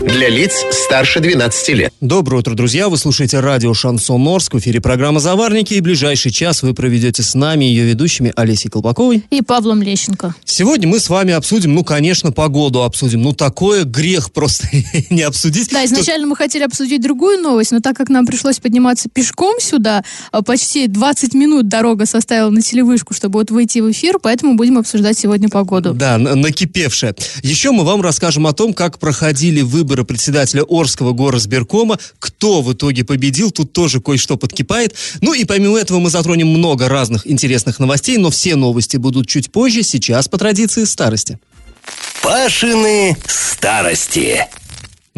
Для 0.00 0.30
лиц 0.30 0.64
старше 0.72 1.20
12 1.20 1.68
лет. 1.74 1.92
Доброе 2.00 2.38
утро, 2.38 2.54
друзья. 2.54 2.88
Вы 2.88 2.96
слушаете 2.96 3.38
радио 3.40 3.74
«Шансон 3.74 4.26
Орск». 4.26 4.54
В 4.54 4.58
эфире 4.58 4.80
программа 4.80 5.20
«Заварники». 5.20 5.74
И 5.74 5.80
ближайший 5.82 6.32
час 6.32 6.62
вы 6.62 6.72
проведете 6.72 7.22
с 7.22 7.34
нами, 7.34 7.66
ее 7.66 7.84
ведущими 7.84 8.32
Олесей 8.34 8.70
Колпаковой. 8.70 9.24
И 9.28 9.42
Павлом 9.42 9.82
Лещенко. 9.82 10.34
Сегодня 10.42 10.88
мы 10.88 11.00
с 11.00 11.10
вами 11.10 11.34
обсудим, 11.34 11.74
ну, 11.74 11.84
конечно, 11.84 12.32
погоду 12.32 12.82
обсудим. 12.82 13.20
Ну, 13.20 13.34
такое 13.34 13.84
грех 13.84 14.32
просто 14.32 14.68
не 15.10 15.20
обсудить. 15.20 15.68
Да, 15.70 15.84
изначально 15.84 16.26
мы 16.26 16.34
хотели 16.34 16.62
обсудить 16.62 17.02
другую 17.02 17.38
новость, 17.38 17.70
но 17.70 17.80
так 17.80 17.94
как 17.94 18.08
нам 18.08 18.24
пришлось 18.24 18.58
подниматься 18.58 19.10
пешком 19.10 19.60
сюда, 19.60 20.02
а 20.32 20.40
почти 20.40 20.86
20 20.86 21.34
минут 21.34 21.68
дорога 21.68 22.06
составила 22.06 22.48
на 22.48 22.62
телевышку, 22.62 23.12
чтобы 23.12 23.38
вот 23.38 23.50
выйти 23.50 23.80
в 23.80 23.90
эфир, 23.90 24.18
поэтому 24.18 24.54
будем 24.54 24.78
обсуждать 24.78 25.18
сегодня 25.18 25.50
погоду. 25.50 25.92
Да, 25.92 26.16
накипевшая. 26.16 27.14
Еще 27.42 27.70
мы 27.70 27.84
вам 27.84 28.00
расскажем 28.00 28.46
о 28.46 28.54
том, 28.54 28.72
как 28.72 28.98
проходили 28.98 29.60
выборы 29.60 29.89
председателя 30.04 30.62
Орского 30.62 31.12
горосберкома. 31.12 31.98
Кто 32.18 32.62
в 32.62 32.72
итоге 32.72 33.04
победил, 33.04 33.50
тут 33.50 33.72
тоже 33.72 34.00
кое-что 34.00 34.36
подкипает. 34.36 34.94
Ну 35.20 35.34
и 35.34 35.44
помимо 35.44 35.78
этого 35.78 35.98
мы 35.98 36.10
затронем 36.10 36.48
много 36.48 36.88
разных 36.88 37.26
интересных 37.26 37.78
новостей, 37.78 38.16
но 38.16 38.30
все 38.30 38.56
новости 38.56 38.96
будут 38.96 39.26
чуть 39.26 39.52
позже, 39.52 39.82
сейчас 39.82 40.28
по 40.28 40.38
традиции 40.38 40.84
старости. 40.84 41.38
Пашины 42.22 43.16
старости. 43.26 44.46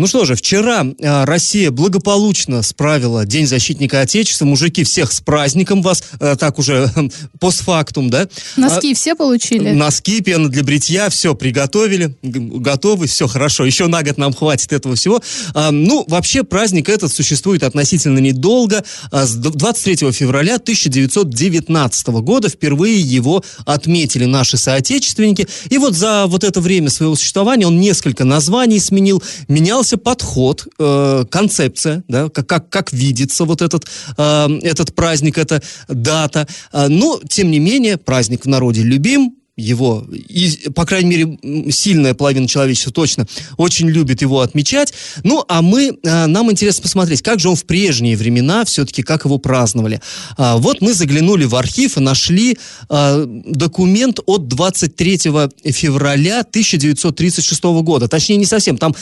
Ну 0.03 0.09
что 0.09 0.25
же, 0.25 0.35
вчера 0.35 0.85
э, 0.99 1.25
Россия 1.27 1.71
благополучно 1.71 2.63
справила 2.63 3.25
День 3.25 3.47
защитника 3.47 4.01
Отечества. 4.01 4.45
Мужики, 4.45 4.83
всех 4.83 5.13
с 5.13 5.21
праздником 5.21 5.81
вас, 5.81 6.03
э, 6.19 6.35
так 6.37 6.59
уже 6.59 6.91
э, 6.97 7.09
постфактум, 7.39 8.11
да? 8.11 8.27
Носки 8.57 8.91
а, 8.91 8.95
все 8.97 9.15
получили? 9.15 9.71
Носки, 9.71 10.21
пена 10.21 10.49
для 10.49 10.65
бритья, 10.65 11.09
все 11.09 11.37
приготовили, 11.37 12.17
готовы, 12.21 13.07
все 13.07 13.29
хорошо. 13.29 13.65
Еще 13.65 13.87
на 13.87 14.03
год 14.03 14.19
нам 14.19 14.33
хватит 14.33 14.73
этого 14.73 14.97
всего. 14.97 15.23
А, 15.55 15.71
ну, 15.71 16.05
вообще 16.09 16.43
праздник 16.43 16.89
этот 16.89 17.13
существует 17.13 17.63
относительно 17.63 18.19
недолго. 18.19 18.83
А, 19.13 19.25
с 19.25 19.37
23 19.37 20.11
февраля 20.11 20.57
1919 20.57 22.07
года 22.09 22.49
впервые 22.49 23.01
его 23.01 23.45
отметили 23.67 24.25
наши 24.25 24.57
соотечественники. 24.57 25.47
И 25.71 25.79
вот 25.79 25.95
за 25.95 26.27
вот 26.27 26.43
это 26.43 26.61
время 26.61 26.91
своего 26.91 27.15
существования 27.15 27.69
он 27.69 27.79
несколько 27.79 28.25
названий 28.25 28.81
сменил, 28.81 29.23
менял 29.47 29.85
менялся 29.93 29.97
подход, 29.99 30.67
э, 30.79 31.25
концепция, 31.31 32.03
да, 32.09 32.29
как, 32.29 32.47
как, 32.47 32.71
как 32.71 32.93
видится 32.93 33.45
вот 33.45 33.63
этот, 33.63 33.87
э, 34.19 34.49
этот 34.63 34.95
праздник, 34.95 35.39
эта 35.39 35.61
дата. 35.89 36.47
Э, 36.73 36.89
но, 36.89 37.21
тем 37.29 37.51
не 37.51 37.61
менее, 37.61 37.97
праздник 37.97 38.45
в 38.45 38.49
народе 38.49 38.83
любим, 38.83 39.35
его, 39.57 40.07
и, 40.11 40.71
по 40.75 40.87
крайней 40.87 41.11
мере, 41.11 41.71
сильная 41.71 42.15
половина 42.15 42.49
человечества 42.49 42.91
точно 42.91 43.27
очень 43.59 43.87
любит 43.89 44.23
его 44.23 44.41
отмечать. 44.41 44.95
Ну, 45.25 45.45
а 45.47 45.61
мы, 45.61 45.99
а, 46.07 46.27
нам 46.27 46.51
интересно 46.51 46.83
посмотреть, 46.83 47.21
как 47.21 47.39
же 47.39 47.51
он 47.51 47.57
в 47.57 47.67
прежние 47.67 48.17
времена 48.17 48.65
все-таки, 48.65 49.03
как 49.03 49.27
его 49.27 49.37
праздновали. 49.37 50.01
А, 50.39 50.57
вот 50.57 50.81
мы 50.81 50.95
заглянули 50.95 51.45
в 51.45 51.55
архив 51.55 51.99
и 51.99 52.01
нашли 52.01 52.57
а, 52.89 53.25
документ 53.27 54.21
от 54.25 54.49
23 54.49 55.19
февраля 55.67 56.41
1936 56.41 57.63
года. 57.83 58.09
Точнее, 58.09 58.37
не 58.37 58.47
совсем, 58.47 58.79
там 58.79 58.95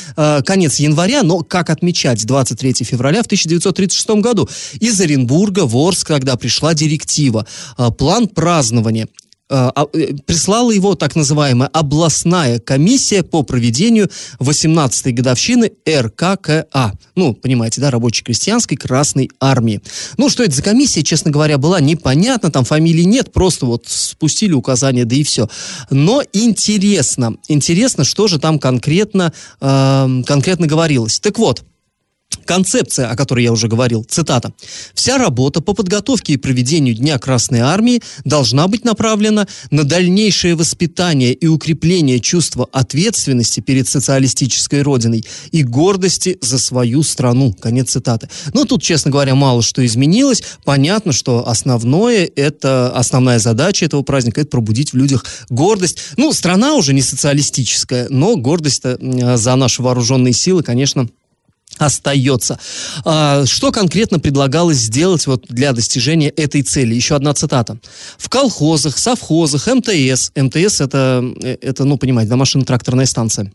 конец 0.45 0.81
января, 0.81 1.23
но 1.23 1.41
как 1.41 1.71
отмечать 1.71 2.27
23 2.27 2.85
февраля 2.85 3.23
в 3.23 3.27
1936 3.27 4.09
году. 4.21 4.49
Из 4.81 5.01
Оренбурга 5.01 5.67
в 5.67 5.77
Орск, 5.77 6.09
когда 6.09 6.37
пришла 6.37 6.75
директива, 6.75 7.47
план 7.97 8.27
празднования 8.27 9.07
прислала 10.27 10.71
его 10.71 10.95
так 10.95 11.17
называемая 11.17 11.69
областная 11.73 12.61
комиссия 12.61 13.23
по 13.23 13.43
проведению 13.43 14.09
18-й 14.39 15.13
годовщины 15.13 15.73
РККА. 15.89 16.93
Ну, 17.17 17.35
понимаете, 17.35 17.81
да, 17.81 17.91
рабоче-крестьянской 17.91 18.77
Красной 18.77 19.31
Армии. 19.41 19.81
Ну, 20.17 20.29
что 20.29 20.45
это 20.45 20.55
за 20.55 20.63
комиссия, 20.63 21.03
честно 21.03 21.31
говоря, 21.31 21.59
была 21.59 21.81
непонятно, 21.81 22.51
там 22.51 22.65
фамилии 22.65 23.03
нет, 23.03 23.33
просто 23.33 23.67
вот 23.67 23.85
спустили 23.87 24.53
указания, 24.53 25.05
да 25.05 25.17
и 25.17 25.25
все. 25.25 25.49
Но 25.91 26.23
интересно, 26.33 27.37
интересно, 27.49 28.05
что 28.05 28.29
же 28.29 28.39
там 28.39 28.59
конкретно, 28.59 29.33
э, 29.61 30.23
конкретно 30.27 30.67
говорилось. 30.67 31.19
Так 31.19 31.39
вот, 31.39 31.65
Концепция, 32.45 33.09
о 33.09 33.17
которой 33.17 33.45
я 33.45 33.53
уже 33.53 33.69
говорил, 33.69 34.05
цитата. 34.05 34.53
«Вся 34.95 35.19
работа 35.19 35.61
по 35.61 35.75
подготовке 35.75 36.35
и 36.35 36.37
проведению 36.37 36.95
Дня 36.95 37.19
Красной 37.19 37.61
Армии 37.61 38.03
должна 38.25 38.69
быть 38.69 38.85
направлена 38.85 39.47
на 39.71 39.85
дальнейшее 39.85 40.55
воспитание 40.55 41.33
и 41.33 41.47
укрепление 41.47 42.21
чувства 42.21 42.69
ответственности 42.73 43.61
перед 43.61 43.89
социалистической 43.89 44.83
родиной 44.83 45.25
и 45.53 45.63
гордости 45.63 46.39
за 46.41 46.59
свою 46.59 47.03
страну». 47.03 47.53
Конец 47.53 47.91
цитаты. 47.91 48.29
Но 48.55 48.65
тут, 48.65 48.83
честно 48.83 49.11
говоря, 49.11 49.35
мало 49.35 49.63
что 49.63 49.85
изменилось. 49.85 50.43
Понятно, 50.65 51.13
что 51.13 51.49
основное, 51.49 52.29
это, 52.37 52.93
основная 52.93 53.39
задача 53.39 53.85
этого 53.85 54.03
праздника– 54.03 54.41
это 54.43 54.51
пробудить 54.51 54.93
в 54.93 54.97
людях 54.97 55.25
гордость. 55.49 55.99
Ну, 56.17 56.33
страна 56.33 56.75
уже 56.75 56.95
не 56.95 57.03
социалистическая, 57.03 58.07
но 58.09 58.37
гордость 58.37 58.83
за 58.83 59.57
наши 59.57 59.83
вооруженные 59.83 60.33
силы, 60.33 60.63
конечно, 60.63 61.09
остается. 61.81 62.59
А, 63.05 63.45
что 63.47 63.73
конкретно 63.73 64.19
предлагалось 64.19 64.79
сделать 64.79 65.27
вот 65.27 65.47
для 65.49 65.73
достижения 65.73 66.29
этой 66.29 66.63
цели? 66.63 66.95
Еще 66.95 67.17
одна 67.17 67.35
цитата. 67.35 67.79
В 68.19 68.29
колхозах, 68.29 68.99
совхозах, 68.99 69.67
МТС, 69.67 70.33
МТС 70.37 70.81
это, 70.81 71.25
э, 71.43 71.57
это 71.61 71.85
ну, 71.85 71.97
понимаете, 71.97 72.31
да, 72.31 72.37
машино-тракторная 72.37 73.07
станция, 73.07 73.53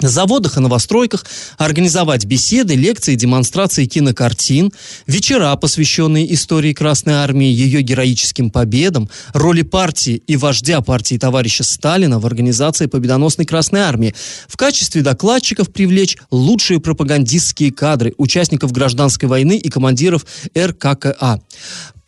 на 0.00 0.08
заводах 0.08 0.56
и 0.56 0.60
новостройках 0.60 1.24
организовать 1.56 2.24
беседы, 2.24 2.74
лекции, 2.74 3.14
демонстрации 3.14 3.86
кинокартин, 3.86 4.72
вечера, 5.06 5.54
посвященные 5.56 6.32
истории 6.34 6.72
Красной 6.72 7.14
Армии, 7.14 7.48
ее 7.48 7.82
героическим 7.82 8.50
победам, 8.50 9.08
роли 9.32 9.62
партии 9.62 10.22
и 10.26 10.36
вождя 10.36 10.80
партии 10.80 11.18
товарища 11.18 11.64
Сталина 11.64 12.18
в 12.18 12.26
организации 12.26 12.86
победоносной 12.86 13.46
Красной 13.46 13.80
Армии. 13.80 14.14
В 14.46 14.56
качестве 14.56 15.02
докладчиков 15.02 15.72
привлечь 15.72 16.16
лучшие 16.30 16.80
пропагандистские 16.80 17.72
кадры, 17.72 18.14
участников 18.18 18.72
гражданской 18.72 19.28
войны 19.28 19.56
и 19.56 19.68
командиров 19.68 20.24
РККА. 20.56 21.40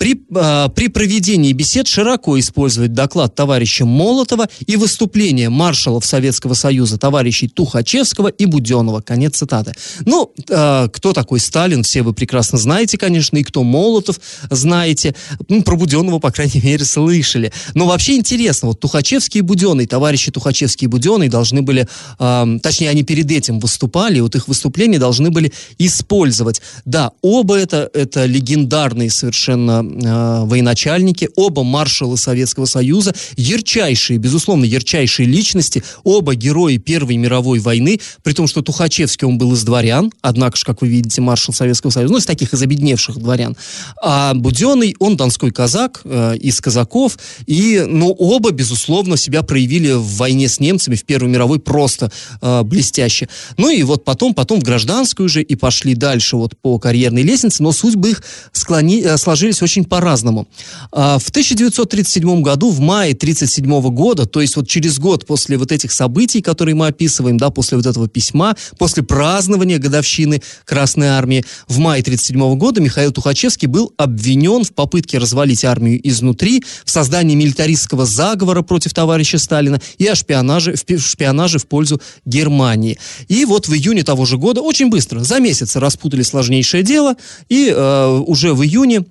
При, 0.00 0.18
э, 0.34 0.68
при 0.74 0.88
проведении 0.88 1.52
бесед 1.52 1.86
широко 1.86 2.38
использовать 2.40 2.94
доклад 2.94 3.34
товарища 3.34 3.84
Молотова 3.84 4.48
и 4.66 4.76
выступление 4.76 5.50
маршалов 5.50 6.06
Советского 6.06 6.54
Союза 6.54 6.96
товарищей 6.96 7.48
Тухачевского 7.48 8.28
и 8.28 8.46
Буденова. 8.46 9.02
Конец 9.02 9.36
цитаты. 9.36 9.74
Ну, 10.06 10.32
э, 10.48 10.88
кто 10.90 11.12
такой 11.12 11.38
Сталин, 11.38 11.82
все 11.82 12.00
вы 12.00 12.14
прекрасно 12.14 12.56
знаете, 12.56 12.96
конечно, 12.96 13.36
и 13.36 13.42
кто 13.42 13.62
Молотов, 13.62 14.18
знаете. 14.48 15.14
Ну, 15.48 15.62
про 15.62 15.76
Буденова, 15.76 16.18
по 16.18 16.30
крайней 16.30 16.60
мере, 16.64 16.86
слышали. 16.86 17.52
Но 17.74 17.86
вообще 17.86 18.16
интересно, 18.16 18.68
вот 18.68 18.80
Тухачевский 18.80 19.40
и 19.40 19.42
Буденный, 19.42 19.84
товарищи 19.84 20.30
Тухачевский 20.30 20.86
и 20.86 20.88
Буденный 20.88 21.28
должны 21.28 21.60
были, 21.60 21.86
э, 22.18 22.58
точнее, 22.62 22.88
они 22.88 23.02
перед 23.02 23.30
этим 23.30 23.60
выступали, 23.60 24.20
вот 24.20 24.34
их 24.34 24.48
выступления 24.48 24.98
должны 24.98 25.30
были 25.30 25.52
использовать. 25.76 26.62
Да, 26.86 27.10
оба 27.20 27.56
это, 27.56 27.90
это 27.92 28.24
легендарные 28.24 29.10
совершенно 29.10 29.89
э, 29.90 30.44
военачальники, 30.44 31.28
оба 31.36 31.62
маршалы 31.62 32.16
Советского 32.16 32.66
Союза, 32.66 33.14
ярчайшие, 33.36 34.18
безусловно, 34.18 34.64
ярчайшие 34.64 35.26
личности, 35.26 35.82
оба 36.04 36.34
герои 36.34 36.76
Первой 36.76 37.16
мировой 37.16 37.58
войны, 37.58 38.00
при 38.22 38.32
том, 38.32 38.46
что 38.46 38.62
Тухачевский, 38.62 39.26
он 39.26 39.38
был 39.38 39.52
из 39.52 39.64
дворян, 39.64 40.12
однако 40.20 40.56
же, 40.56 40.64
как 40.64 40.82
вы 40.82 40.88
видите, 40.88 41.20
маршал 41.20 41.54
Советского 41.54 41.90
Союза, 41.90 42.12
ну, 42.12 42.18
из 42.18 42.26
таких 42.26 42.52
из 42.54 42.62
обедневших 42.62 43.18
дворян, 43.18 43.56
а 44.02 44.34
Буденный, 44.34 44.96
он 44.98 45.16
донской 45.16 45.50
казак, 45.50 46.00
э, 46.04 46.36
из 46.36 46.60
казаков, 46.60 47.18
и, 47.46 47.84
ну, 47.86 48.10
оба, 48.18 48.50
безусловно, 48.50 49.16
себя 49.16 49.42
проявили 49.42 49.92
в 49.92 50.16
войне 50.16 50.48
с 50.48 50.60
немцами 50.60 50.94
в 50.94 51.04
Первой 51.04 51.28
мировой 51.28 51.58
просто 51.58 52.10
э, 52.40 52.62
блестяще. 52.62 53.28
Ну, 53.56 53.70
и 53.70 53.82
вот 53.82 54.04
потом, 54.04 54.34
потом 54.34 54.60
в 54.60 54.64
гражданскую 54.64 55.28
же 55.28 55.42
и 55.42 55.54
пошли 55.56 55.94
дальше 55.94 56.36
вот 56.36 56.56
по 56.56 56.78
карьерной 56.78 57.22
лестнице, 57.22 57.62
но 57.62 57.72
судьбы 57.72 58.10
их 58.10 58.22
склони, 58.52 59.02
э, 59.02 59.16
сложились 59.16 59.62
очень 59.62 59.79
очень 59.80 59.84
по-разному. 59.84 60.46
А, 60.92 61.18
в 61.18 61.28
1937 61.28 62.42
году, 62.42 62.70
в 62.70 62.80
мае 62.80 63.12
1937 63.12 63.90
года, 63.90 64.26
то 64.26 64.40
есть 64.40 64.56
вот 64.56 64.68
через 64.68 64.98
год 64.98 65.26
после 65.26 65.56
вот 65.56 65.72
этих 65.72 65.92
событий, 65.92 66.42
которые 66.42 66.74
мы 66.74 66.88
описываем, 66.88 67.36
да, 67.36 67.50
после 67.50 67.76
вот 67.76 67.86
этого 67.86 68.08
письма, 68.08 68.56
после 68.78 69.02
празднования 69.02 69.78
годовщины 69.78 70.42
Красной 70.64 71.08
Армии, 71.08 71.44
в 71.68 71.78
мае 71.78 72.02
1937 72.02 72.58
года 72.58 72.80
Михаил 72.80 73.12
Тухачевский 73.12 73.68
был 73.68 73.92
обвинен 73.96 74.64
в 74.64 74.72
попытке 74.72 75.18
развалить 75.18 75.64
армию 75.64 76.00
изнутри, 76.08 76.62
в 76.84 76.90
создании 76.90 77.34
милитаристского 77.34 78.06
заговора 78.06 78.62
против 78.62 78.92
товарища 78.94 79.38
Сталина 79.38 79.80
и 79.98 80.06
о 80.06 80.14
шпионаже, 80.14 80.74
в 80.74 80.98
шпионаже 80.98 81.58
в 81.58 81.66
пользу 81.66 82.00
Германии. 82.24 82.98
И 83.28 83.44
вот 83.44 83.68
в 83.68 83.74
июне 83.74 84.02
того 84.02 84.24
же 84.24 84.36
года, 84.36 84.60
очень 84.60 84.90
быстро, 84.90 85.20
за 85.20 85.40
месяц 85.40 85.76
распутали 85.76 86.22
сложнейшее 86.22 86.82
дело, 86.82 87.16
и 87.48 87.72
э, 87.74 88.22
уже 88.26 88.54
в 88.54 88.62
июне 88.62 89.04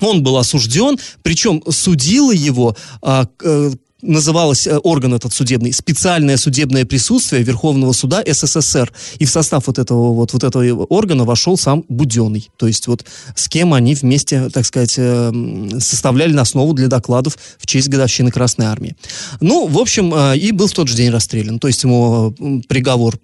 он 0.00 0.22
был 0.22 0.36
осужден, 0.36 0.98
причем 1.22 1.62
судила 1.70 2.32
его 2.32 2.76
а, 3.00 3.26
э, 3.42 3.70
называлось 4.04 4.66
э, 4.66 4.76
орган 4.78 5.14
этот 5.14 5.32
судебный 5.32 5.72
специальное 5.72 6.36
судебное 6.36 6.84
присутствие 6.84 7.42
Верховного 7.42 7.92
суда 7.92 8.22
СССР. 8.26 8.92
И 9.18 9.24
в 9.24 9.30
состав 9.30 9.66
вот 9.66 9.78
этого 9.78 10.12
вот, 10.12 10.32
вот 10.32 10.44
этого 10.44 10.84
органа 10.84 11.24
вошел 11.24 11.56
сам 11.56 11.84
Буденный. 11.88 12.48
То 12.56 12.66
есть 12.66 12.86
вот 12.86 13.04
с 13.34 13.48
кем 13.48 13.74
они 13.74 13.94
вместе, 13.94 14.50
так 14.50 14.66
сказать, 14.66 14.94
э, 14.98 15.32
составляли 15.78 16.36
основу 16.36 16.74
для 16.74 16.88
докладов 16.88 17.38
в 17.58 17.66
честь 17.66 17.88
годовщины 17.88 18.30
Красной 18.30 18.66
Армии. 18.66 18.96
Ну, 19.40 19.66
в 19.66 19.78
общем, 19.78 20.12
э, 20.14 20.36
и 20.36 20.52
был 20.52 20.66
в 20.66 20.72
тот 20.72 20.88
же 20.88 20.96
день 20.96 21.10
расстрелян. 21.10 21.58
То 21.58 21.68
есть 21.68 21.82
ему 21.84 22.34
приговор 22.68 23.18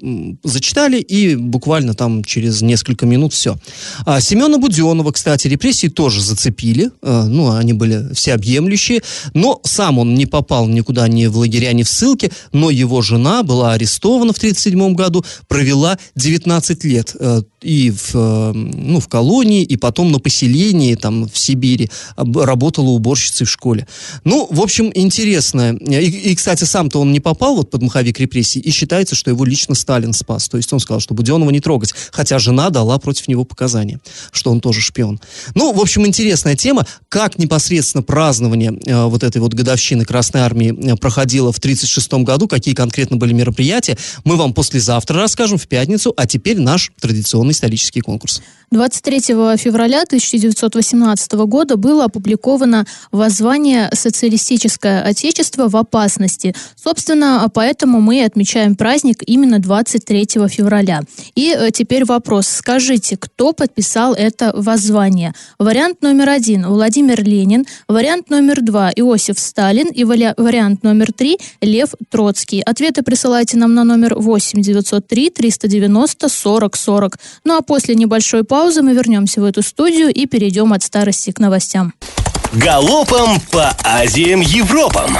зачитали, 0.45 1.01
и 1.01 1.35
буквально 1.35 1.95
там 1.95 2.25
через 2.25 2.63
несколько 2.63 3.07
минут 3.07 3.33
все. 3.33 3.57
А 4.07 4.21
Семена 4.21 4.59
Буденова, 4.59 5.13
кстати, 5.13 5.49
репрессии 5.49 5.89
тоже 5.89 6.23
зацепили. 6.23 6.91
Ну, 7.03 7.53
они 7.53 7.73
были 7.73 8.13
всеобъемлющие. 8.15 9.03
Но 9.35 9.61
сам 9.65 9.99
он 9.99 10.15
не 10.15 10.27
попал 10.27 10.67
никуда 10.75 11.09
ни 11.09 11.27
в 11.27 11.39
лагеря, 11.39 11.73
ни 11.73 11.83
в 11.83 11.89
ссылке, 11.89 12.31
но 12.53 12.71
его 12.71 13.03
жена 13.03 13.43
была 13.43 13.73
арестована 13.73 14.33
в 14.33 14.39
1937 14.39 14.95
году, 14.95 15.25
провела 15.49 15.99
19 16.17 16.85
лет 16.85 17.17
э, 17.19 17.43
и 17.63 17.91
в, 17.91 18.15
э, 18.15 18.53
ну, 18.55 19.01
в 19.01 19.09
колонии, 19.09 19.63
и 19.63 19.77
потом 19.77 20.13
на 20.13 20.19
поселении 20.19 20.95
там 20.95 21.29
в 21.29 21.37
Сибири, 21.37 21.91
работала 22.17 22.91
уборщицей 22.91 23.47
в 23.47 23.51
школе. 23.51 23.87
Ну, 24.25 24.47
в 24.51 24.61
общем, 24.61 24.91
интересно. 24.95 25.77
И, 25.77 26.33
и 26.33 26.35
кстати, 26.35 26.65
сам-то 26.65 27.01
он 27.01 27.13
не 27.13 27.21
попал 27.21 27.57
вот 27.57 27.71
под 27.71 27.83
маховик 27.83 28.19
репрессий, 28.21 28.61
и 28.61 28.71
считается, 28.71 29.15
что 29.15 29.31
его 29.31 29.45
лично 29.45 29.75
Сталин 29.75 30.13
спас. 30.13 30.49
То 30.49 30.57
есть 30.57 30.73
он 30.73 30.81
сказал, 30.81 31.01
что 31.01 31.15
Буденова 31.15 31.51
не 31.51 31.61
трогать, 31.61 31.95
хотя 32.13 32.39
жена 32.39 32.71
дала 32.71 32.99
против 32.99 33.29
него 33.29 33.45
показания, 33.45 34.01
что 34.33 34.51
он 34.51 34.61
тоже 34.61 34.81
шпион. 34.81 35.21
Ну, 35.55 35.73
в 35.73 35.81
общем, 35.81 36.07
интересная 36.07 36.57
тема, 36.57 36.87
как 37.09 37.39
непосредственно 37.39 38.03
празднование 38.03 38.79
э, 38.87 39.05
вот 39.05 39.23
этой 39.23 39.39
вот 39.39 39.55
годовщины 39.55 40.05
Красной 40.05 40.41
Армии 40.41 40.60
армии 40.61 40.93
э, 40.93 40.97
проходила 40.97 41.53
в 41.53 41.59
1936 41.59 42.25
году, 42.25 42.49
какие 42.49 42.75
конкретно 42.75 43.17
были 43.17 43.33
мероприятия, 43.33 43.97
мы 44.25 44.37
вам 44.37 44.53
послезавтра 44.53 45.19
расскажем 45.21 45.59
в 45.59 45.67
пятницу, 45.67 46.13
а 46.17 46.27
теперь 46.27 46.61
наш 46.61 46.93
традиционный 47.01 47.53
исторический 47.53 48.01
конкурс. 48.01 48.43
23 48.73 49.21
февраля 49.57 50.03
1918 50.03 51.33
года 51.33 51.77
было 51.77 52.05
опубликовано 52.05 52.87
воззвание 53.11 53.91
«Социалистическое 53.93 55.03
Отечество 55.03 55.69
в 55.69 55.77
опасности». 55.77 56.55
Собственно, 56.77 57.51
поэтому 57.53 58.01
мы 58.01 58.25
отмечаем 58.25 58.77
праздник 58.77 59.25
именно 59.27 59.59
23 59.59 60.27
февраля. 60.49 61.03
И 61.35 61.53
э, 61.53 61.71
теперь 61.73 62.05
вопрос. 62.05 62.47
Скажите, 62.47 63.17
кто 63.17 63.53
подписал 63.53 64.15
это 64.15 64.53
воззвание? 64.55 65.35
Вариант 65.59 66.03
номер 66.03 66.29
один– 66.29 66.67
Владимир 66.69 67.25
Ленин. 67.25 67.67
Вариант 67.89 68.31
номер 68.31 68.61
два– 68.61 68.93
Иосиф 68.95 69.41
Сталин. 69.41 69.89
И 69.89 70.05
вариант 70.05 70.39
номер 70.83 71.13
три– 71.13 71.39
Лев 71.61 71.91
Троцкий. 72.09 72.61
Ответы 72.61 73.03
присылайте 73.03 73.57
нам 73.57 73.75
на 73.75 73.85
номер 73.85 74.15
8 74.17 74.61
903 74.61 75.31
390 75.31 76.29
40 76.29 76.77
40. 76.77 77.19
Ну 77.45 77.57
а 77.57 77.63
после 77.63 77.95
небольшой 77.95 78.43
паузы 78.43 78.83
мы 78.83 78.93
вернемся 78.95 79.41
в 79.41 79.45
эту 79.45 79.63
студию 79.63 80.13
и 80.13 80.27
перейдем 80.27 80.73
от 80.73 80.83
старости 80.83 81.31
к 81.31 81.39
новостям. 81.39 81.95
Галопом 82.53 83.41
по 83.53 83.77
Азиям 83.85 84.41
Европам! 84.41 85.19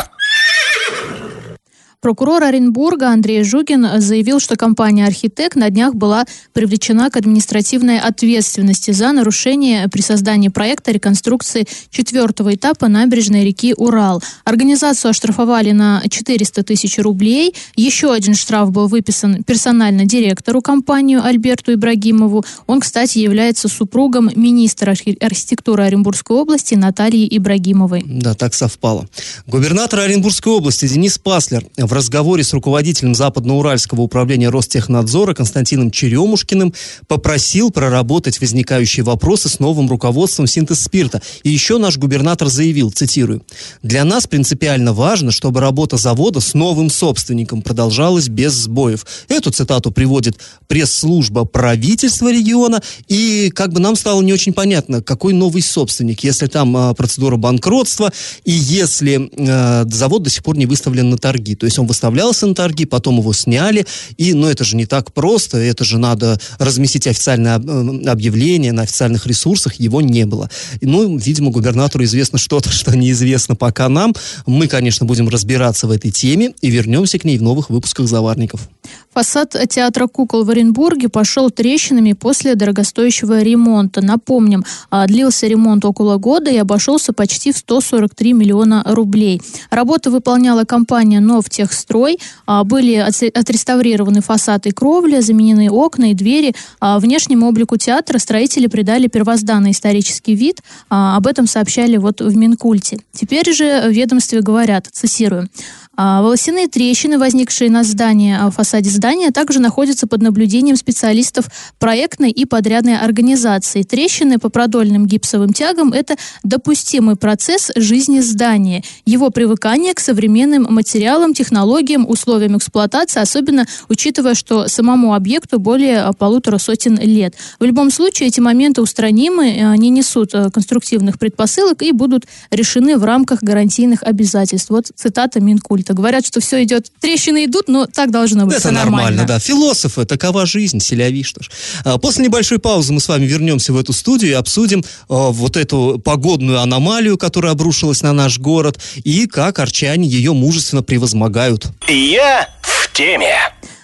Прокурор 2.03 2.43
Оренбурга 2.45 3.11
Андрей 3.11 3.45
Жугин 3.45 4.01
заявил, 4.01 4.41
что 4.41 4.57
компания 4.57 5.05
«Архитект» 5.05 5.55
на 5.55 5.69
днях 5.69 5.95
была 5.95 6.25
привлечена 6.55 7.11
к 7.11 7.17
административной 7.19 7.99
ответственности 7.99 8.91
за 8.93 9.13
нарушение 9.13 9.87
при 9.89 10.01
создании 10.01 10.49
проекта 10.49 10.93
реконструкции 10.93 11.67
четвертого 11.91 12.55
этапа 12.55 12.89
набережной 12.89 13.45
реки 13.45 13.75
Урал. 13.77 14.23
Организацию 14.45 15.11
оштрафовали 15.11 15.73
на 15.73 16.03
400 16.09 16.63
тысяч 16.63 16.97
рублей. 16.97 17.55
Еще 17.77 18.15
один 18.15 18.33
штраф 18.33 18.71
был 18.71 18.87
выписан 18.87 19.45
персонально 19.45 20.07
директору 20.07 20.63
компании 20.63 21.19
Альберту 21.23 21.75
Ибрагимову. 21.75 22.47
Он, 22.67 22.81
кстати, 22.81 23.19
является 23.19 23.69
супругом 23.69 24.31
министра 24.35 24.93
архитектуры 25.21 25.85
Оренбургской 25.85 26.35
области 26.35 26.75
Натальи 26.77 27.29
Ибрагимовой. 27.31 28.03
Да, 28.07 28.33
так 28.33 28.55
совпало. 28.55 29.07
Губернатор 29.47 30.01
Оренбургской 30.01 30.51
области 30.51 30.89
Денис 30.89 31.19
Паслер 31.19 31.67
в 31.91 31.93
разговоре 31.93 32.45
с 32.45 32.53
руководителем 32.53 33.17
Западноуральского 33.17 34.03
управления 34.03 34.49
Ростехнадзора 34.49 35.35
Константином 35.35 35.91
Черемушкиным 35.91 36.73
попросил 37.09 37.73
проработать 37.73 38.41
возникающие 38.41 39.03
вопросы 39.03 39.49
с 39.49 39.59
новым 39.59 39.89
руководством 39.89 40.47
синтез 40.47 40.83
спирта. 40.83 41.21
И 41.43 41.51
еще 41.51 41.79
наш 41.79 41.99
губернатор 41.99 42.47
заявил, 42.49 42.93
цитирую, 42.93 43.43
«Для 43.83 44.05
нас 44.05 44.29
принципиально 44.29 44.93
важно, 44.93 45.33
чтобы 45.33 45.61
работа 45.61 45.97
завода 45.97 46.39
с 46.39 46.55
новым 46.55 46.91
собственником 46.91 47.61
продолжалась 47.61 48.29
без 48.29 48.53
сбоев». 48.53 49.05
Эту 49.29 49.51
цитату 49.51 49.91
приводит 49.91 50.39
пресс-служба 50.69 51.45
правительства 51.45 52.31
региона, 52.33 52.81
и 53.09 53.51
как 53.53 53.73
бы 53.73 53.81
нам 53.81 53.97
стало 53.97 54.23
не 54.23 54.33
очень 54.33 54.53
понятно, 54.53 55.03
какой 55.03 55.33
новый 55.33 55.63
собственник, 55.63 56.23
если 56.23 56.47
там 56.47 56.77
э, 56.77 56.95
процедура 56.95 57.37
банкротства, 57.37 58.13
и 58.45 58.53
если 58.53 59.29
э, 59.33 59.85
завод 59.91 60.23
до 60.23 60.31
сих 60.31 60.45
пор 60.45 60.57
не 60.57 60.67
выставлен 60.67 61.11
на 61.11 61.19
торги. 61.19 61.57
То 61.57 61.67
есть 61.67 61.80
он 61.81 61.87
выставлялся 61.87 62.47
на 62.47 62.55
торги, 62.55 62.85
потом 62.85 63.19
его 63.19 63.33
сняли, 63.33 63.87
и, 64.17 64.35
ну, 64.35 64.47
это 64.47 64.65
же 64.65 64.77
не 64.77 64.87
так 64.87 65.13
просто, 65.13 65.59
это 65.59 65.85
же 65.85 65.99
надо 65.99 66.39
разместить 66.59 67.07
официальное 67.07 67.59
э, 67.59 68.09
объявление 68.09 68.73
на 68.73 68.83
официальных 68.83 69.27
ресурсах, 69.27 69.75
его 69.75 70.01
не 70.01 70.27
было. 70.27 70.51
Ну, 70.81 71.17
видимо, 71.17 71.51
губернатору 71.51 72.05
известно 72.05 72.39
что-то, 72.39 72.71
что 72.73 72.97
неизвестно 72.97 73.57
пока 73.57 73.89
нам. 73.89 74.15
Мы, 74.47 74.69
конечно, 74.69 75.07
будем 75.07 75.29
разбираться 75.29 75.87
в 75.87 75.91
этой 75.91 76.11
теме 76.11 76.53
и 76.61 76.71
вернемся 76.71 77.19
к 77.19 77.25
ней 77.25 77.39
в 77.39 77.43
новых 77.43 77.71
выпусках 77.71 78.07
«Заварников». 78.07 78.69
Фасад 79.13 79.57
театра 79.69 80.07
кукол 80.07 80.45
в 80.45 80.51
Оренбурге 80.51 81.09
пошел 81.09 81.51
трещинами 81.51 82.13
после 82.13 82.55
дорогостоящего 82.55 83.43
ремонта. 83.43 84.03
Напомним, 84.03 84.65
а, 84.89 85.05
длился 85.09 85.49
ремонт 85.49 85.85
около 85.85 86.17
года 86.17 86.49
и 86.49 86.57
обошелся 86.57 87.13
почти 87.13 87.51
в 87.51 87.57
143 87.57 88.33
миллиона 88.33 88.85
рублей. 88.87 89.43
Работы 89.71 90.11
выполняла 90.11 90.63
компания 90.63 91.19
«Новтехстрой». 91.19 92.21
А, 92.47 92.63
были 92.63 92.95
отреставрированы 92.95 94.21
фасад 94.21 94.67
и 94.67 94.71
кровля, 94.71 95.23
заменены 95.23 95.71
окна 95.71 96.13
и 96.13 96.15
двери. 96.15 96.55
А, 96.79 97.01
внешнему 97.01 97.49
облику 97.49 97.77
театра 97.77 98.19
строители 98.19 98.69
придали 98.69 99.09
первозданный 99.09 99.73
исторический 99.73 100.37
вид. 100.37 100.61
Об 100.89 101.27
этом 101.27 101.49
сообщали 101.49 101.97
вот 101.97 102.21
в 102.21 102.37
Минкульте. 102.37 103.01
Теперь 103.13 103.53
же 103.53 103.89
в 103.89 103.91
ведомстве 103.91 104.41
говорят, 104.41 104.87
цитирую, 104.93 105.49
волосяные 105.97 106.69
трещины, 106.69 107.19
возникшие 107.19 107.71
на 107.71 107.83
здании, 107.83 108.35
а, 108.35 108.51
в 108.51 108.55
фасаде 108.55 108.89
здания, 108.89 109.31
также 109.33 109.61
находятся 109.61 110.07
под 110.07 110.23
наблюдением 110.23 110.77
специалистов 110.77 111.47
проектной 111.79 112.31
и 112.31 112.47
подрядной 112.47 112.97
организации. 112.97 113.83
Трещины 113.83 114.39
по 114.39 114.49
продольным 114.49 115.07
гипсовым 115.07 115.53
тягам– 115.53 115.93
это 115.95 116.17
допустимый 116.43 117.17
процесс 117.17 117.71
жизни 117.77 118.21
здания, 118.21 118.83
его 119.05 119.31
привыкание 119.31 119.93
к 119.93 120.01
современным 120.01 120.67
материалам, 120.71 121.35
технологиям, 121.35 122.09
условиям 122.09 122.57
эксплуатации, 122.57 123.21
особенно 123.21 123.67
учитывая, 123.89 124.35
что 124.35 124.69
самому 124.69 125.15
объекту 125.15 125.59
более 125.59 126.01
а, 126.01 126.13
полутора 126.13 126.59
сотен 126.59 126.99
лет. 126.99 127.35
В 127.59 127.65
любом 127.65 127.91
случае, 127.91 128.29
эти 128.29 128.41
моменты 128.41 128.81
устранимы, 128.81 129.77
не 129.77 129.91
несут 129.91 130.33
конструктивных 130.33 131.19
предпосылок 131.19 131.83
и 131.83 131.93
будут 131.93 132.27
решены 132.51 132.97
в 132.97 133.05
рамках 133.05 133.43
гарантийных 133.43 134.03
обязательств. 134.03 134.71
Вот 134.71 134.87
цитата 134.95 135.41
Минкульта 135.41 135.80
это. 135.81 135.95
Говорят, 135.95 136.27
что 136.27 136.41
все 136.41 136.63
идет, 136.63 136.91
трещины 137.01 137.45
идут, 137.45 137.69
но 137.69 137.87
так 137.87 138.11
должно 138.11 138.47
быть. 138.47 138.57
Это 138.57 138.71
нормально. 138.71 138.91
нормально, 138.91 139.25
да. 139.27 139.39
Философы, 139.39 140.05
такова 140.05 140.47
жизнь, 140.47 140.81
селяви, 140.81 141.23
что 141.23 141.43
ж. 141.43 141.51
А, 141.85 141.99
после 141.99 142.25
небольшой 142.25 142.59
паузы 142.59 142.93
мы 142.93 143.01
с 143.01 143.09
вами 143.09 143.27
вернемся 143.27 143.73
в 143.73 143.79
эту 143.79 143.93
студию 143.93 144.31
и 144.33 144.35
обсудим 144.35 144.85
а, 145.09 145.31
вот 145.31 145.57
эту 145.57 146.01
погодную 146.05 146.61
аномалию, 146.61 147.19
которая 147.19 147.53
обрушилась 147.53 148.03
на 148.03 148.13
наш 148.13 148.39
город, 148.39 148.79
и 149.05 149.27
как 149.27 149.59
арчане 149.59 150.09
ее 150.09 150.33
мужественно 150.33 150.83
превозмогают. 150.83 151.67
Я 151.89 152.49
в 152.63 152.93
теме. 152.93 153.37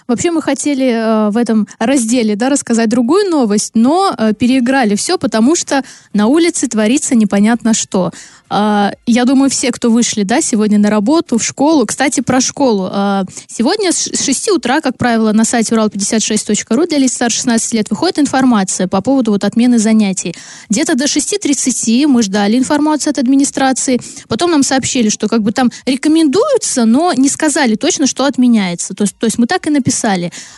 Вообще 0.07 0.31
мы 0.31 0.41
хотели 0.41 0.87
э, 0.87 1.29
в 1.31 1.37
этом 1.37 1.67
разделе 1.79 2.35
да, 2.35 2.49
рассказать 2.49 2.87
другую 2.87 3.29
новость, 3.29 3.71
но 3.73 4.15
э, 4.17 4.33
переиграли 4.33 4.95
все, 4.95 5.17
потому 5.17 5.55
что 5.55 5.83
на 6.13 6.27
улице 6.27 6.67
творится 6.67 7.13
непонятно 7.13 7.73
что. 7.73 8.11
Э, 8.49 8.91
я 9.05 9.25
думаю, 9.25 9.49
все, 9.49 9.71
кто 9.71 9.89
вышли 9.89 10.23
да, 10.23 10.41
сегодня 10.41 10.79
на 10.79 10.89
работу, 10.89 11.37
в 11.37 11.43
школу. 11.43 11.85
Кстати, 11.85 12.21
про 12.21 12.39
школу. 12.39 12.89
Э, 12.89 13.23
сегодня 13.47 13.91
с 13.91 14.09
6 14.17 14.51
утра, 14.51 14.79
как 14.79 14.97
правило, 14.97 15.33
на 15.33 15.43
сайте 15.43 15.75
урал56.ру 15.75 16.87
для 16.87 16.99
лиц 16.99 17.13
старше 17.13 17.39
16 17.39 17.73
лет 17.73 17.89
выходит 17.89 18.19
информация 18.19 18.87
по 18.87 19.01
поводу 19.01 19.31
вот 19.31 19.43
отмены 19.43 19.77
занятий. 19.77 20.33
Где-то 20.69 20.95
до 20.95 21.03
6.30 21.03 22.07
мы 22.07 22.23
ждали 22.23 22.57
информацию 22.57 23.11
от 23.11 23.17
администрации. 23.17 23.99
Потом 24.29 24.51
нам 24.51 24.63
сообщили, 24.63 25.09
что 25.09 25.27
как 25.27 25.41
бы 25.41 25.51
там 25.51 25.69
рекомендуются, 25.85 26.85
но 26.85 27.11
не 27.11 27.27
сказали 27.27 27.75
точно, 27.75 28.07
что 28.07 28.23
отменяется. 28.23 28.93
То 28.93 29.05
то 29.05 29.25
есть 29.25 29.37
мы 29.37 29.47
так 29.47 29.67
и 29.67 29.69
написали. 29.69 29.96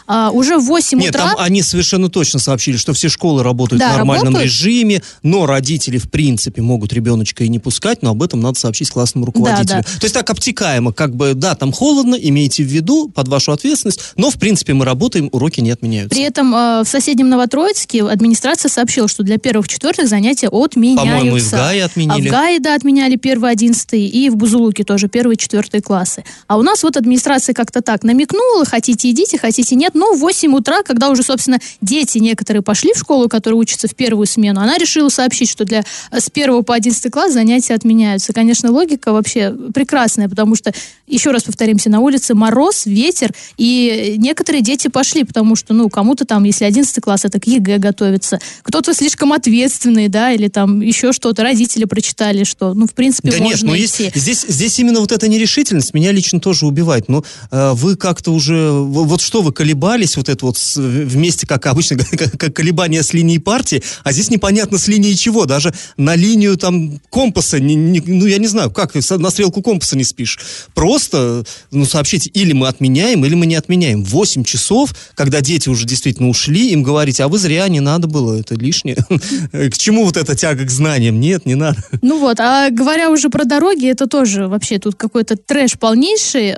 А, 0.07 0.31
уже 0.31 0.57
в 0.57 0.65
8 0.65 0.99
Нет, 0.99 1.09
утра... 1.09 1.29
там 1.29 1.35
они 1.39 1.61
совершенно 1.61 2.09
точно 2.09 2.39
сообщили, 2.39 2.77
что 2.77 2.93
все 2.93 3.09
школы 3.09 3.43
работают 3.43 3.79
Да, 3.79 3.93
в 3.93 3.97
нормальном 3.97 4.33
работают. 4.33 4.51
режиме, 4.51 5.01
но 5.23 5.45
родители, 5.45 5.97
в 5.97 6.09
принципе, 6.09 6.61
могут 6.61 6.93
ребеночка 6.93 7.43
и 7.43 7.49
не 7.49 7.59
пускать, 7.59 8.01
но 8.01 8.11
об 8.11 8.23
этом 8.23 8.41
надо 8.41 8.59
сообщить 8.59 8.89
классному 8.89 9.25
руководителю. 9.25 9.83
да. 9.83 9.99
То 9.99 10.03
есть 10.05 10.13
так 10.13 10.29
обтекаемо, 10.29 10.93
как 10.93 11.15
бы, 11.15 11.33
да, 11.33 11.55
там 11.55 11.71
холодно, 11.71 12.15
имейте 12.15 12.63
в 12.63 12.67
виду, 12.67 13.09
под 13.09 13.27
вашу 13.27 13.51
ответственность, 13.51 14.13
но, 14.15 14.29
в 14.29 14.35
принципе, 14.37 14.73
мы 14.73 14.85
работаем, 14.85 15.29
уроки 15.31 15.61
не 15.61 15.71
отменяются. 15.71 16.09
При 16.15 16.23
этом 16.23 16.53
э, 16.53 16.83
в 16.83 16.87
соседнем 16.87 17.29
Новотроицке 17.29 18.03
администрация 18.07 18.69
сообщила, 18.69 19.07
что 19.07 19.23
для 19.23 19.37
первых-четвертых 19.37 20.07
занятия 20.07 20.49
отменяются. 20.49 21.05
По-моему, 21.05 21.37
и 21.37 21.41
в 21.41 21.51
ГАИ 21.51 21.79
отменили. 21.79 22.27
А 22.27 22.29
в 22.29 22.31
ГАИ, 22.31 22.59
да, 22.59 22.75
отменяли 22.75 23.15
первые, 23.15 23.51
одиннадцатые, 23.51 24.07
и 24.07 24.29
в 24.29 24.35
Бузулуке 24.35 24.83
тоже 24.83 25.07
первые, 25.07 25.37
четвертые 25.37 25.81
классы. 25.81 26.23
А 26.47 26.57
у 26.57 26.61
нас 26.61 26.83
вот 26.83 26.97
администрация 26.97 27.53
как-то 27.53 27.81
так 27.81 28.03
намекнула, 28.03 28.65
хотите 28.65 29.09
идите, 29.11 29.28
хотите 29.37 29.75
нет, 29.75 29.95
но 29.95 30.13
в 30.13 30.19
8 30.19 30.53
утра, 30.55 30.83
когда 30.83 31.09
уже, 31.09 31.23
собственно, 31.23 31.59
дети 31.81 32.17
некоторые 32.17 32.61
пошли 32.61 32.93
в 32.93 32.97
школу, 32.99 33.29
которые 33.29 33.59
учатся 33.59 33.87
в 33.87 33.95
первую 33.95 34.25
смену, 34.27 34.61
она 34.61 34.77
решила 34.77 35.09
сообщить, 35.09 35.49
что 35.49 35.65
для 35.65 35.83
э, 36.11 36.19
с 36.19 36.29
1 36.33 36.63
по 36.63 36.73
11 36.75 37.11
класс 37.11 37.33
занятия 37.33 37.73
отменяются. 37.73 38.33
Конечно, 38.33 38.71
логика 38.71 39.11
вообще 39.13 39.51
прекрасная, 39.73 40.29
потому 40.29 40.55
что, 40.55 40.73
еще 41.07 41.31
раз 41.31 41.43
повторимся, 41.43 41.89
на 41.89 41.99
улице 41.99 42.33
мороз, 42.35 42.85
ветер, 42.85 43.33
и 43.57 44.15
некоторые 44.17 44.61
дети 44.61 44.87
пошли, 44.87 45.23
потому 45.23 45.55
что, 45.55 45.73
ну, 45.73 45.89
кому-то 45.89 46.25
там, 46.25 46.43
если 46.43 46.65
11 46.65 47.01
класс, 47.03 47.25
это 47.25 47.39
к 47.39 47.47
ЕГЭ 47.47 47.77
готовится, 47.77 48.39
кто-то 48.63 48.93
слишком 48.93 49.33
ответственный, 49.33 50.07
да, 50.07 50.31
или 50.31 50.47
там 50.47 50.81
еще 50.81 51.11
что-то, 51.13 51.43
родители 51.43 51.85
прочитали, 51.85 52.43
что, 52.43 52.73
ну, 52.73 52.87
в 52.87 52.93
принципе, 52.93 53.31
Да 53.31 53.37
можно 53.37 53.55
нет, 53.55 53.63
ну 53.63 53.75
идти. 53.75 54.03
есть, 54.03 54.15
здесь, 54.15 54.45
здесь 54.47 54.79
именно 54.79 54.99
вот 54.99 55.11
эта 55.11 55.27
нерешительность 55.27 55.93
меня 55.93 56.11
лично 56.11 56.39
тоже 56.39 56.65
убивает. 56.65 57.09
Ну, 57.09 57.23
э, 57.51 57.71
вы 57.73 57.95
как-то 57.95 58.31
уже, 58.31 58.71
в- 58.71 59.07
вот 59.19 59.25
что 59.25 59.41
вы 59.41 59.51
колебались, 59.51 60.15
вот 60.17 60.29
это 60.29 60.45
вот 60.45 60.57
с- 60.57 60.77
вместе, 60.77 61.45
как 61.45 61.65
обычно, 61.65 61.97
как, 62.37 62.53
колебания 62.53 63.03
с 63.03 63.13
линией 63.13 63.39
партии, 63.39 63.83
а 64.03 64.11
здесь 64.13 64.29
непонятно 64.29 64.77
с 64.77 64.87
линии 64.87 65.13
чего, 65.13 65.45
даже 65.45 65.73
на 65.97 66.15
линию 66.15 66.55
там 66.57 66.99
компаса, 67.09 67.59
не- 67.59 67.75
не- 67.75 67.99
ну, 68.05 68.25
я 68.25 68.37
не 68.37 68.47
знаю, 68.47 68.71
как, 68.71 68.95
на 68.95 69.29
стрелку 69.29 69.61
компаса 69.61 69.97
не 69.97 70.03
спишь. 70.05 70.39
Просто, 70.73 71.43
ну, 71.71 71.85
сообщите, 71.85 72.29
или 72.29 72.53
мы 72.53 72.67
отменяем, 72.67 73.25
или 73.25 73.35
мы 73.35 73.45
не 73.45 73.55
отменяем. 73.55 74.03
8 74.03 74.43
часов, 74.43 74.93
когда 75.15 75.41
дети 75.41 75.67
уже 75.69 75.85
действительно 75.85 76.29
ушли, 76.29 76.71
им 76.71 76.83
говорить, 76.83 77.19
а 77.19 77.27
вы 77.27 77.37
зря, 77.37 77.67
не 77.67 77.81
надо 77.81 78.07
было, 78.07 78.39
это 78.39 78.55
лишнее. 78.55 78.97
К 79.51 79.77
чему 79.77 80.05
вот 80.05 80.15
эта 80.17 80.35
тяга 80.35 80.63
к 80.65 80.71
знаниям? 80.71 81.19
Нет, 81.19 81.45
не 81.45 81.55
надо. 81.55 81.83
Ну 82.01 82.19
вот, 82.19 82.39
а 82.39 82.69
говоря 82.69 83.09
уже 83.09 83.29
про 83.29 83.43
дороги, 83.43 83.87
это 83.87 84.07
тоже 84.07 84.47
вообще 84.47 84.79
тут 84.79 84.95
какой-то 84.95 85.35
трэш 85.35 85.77
полнейший. 85.77 86.55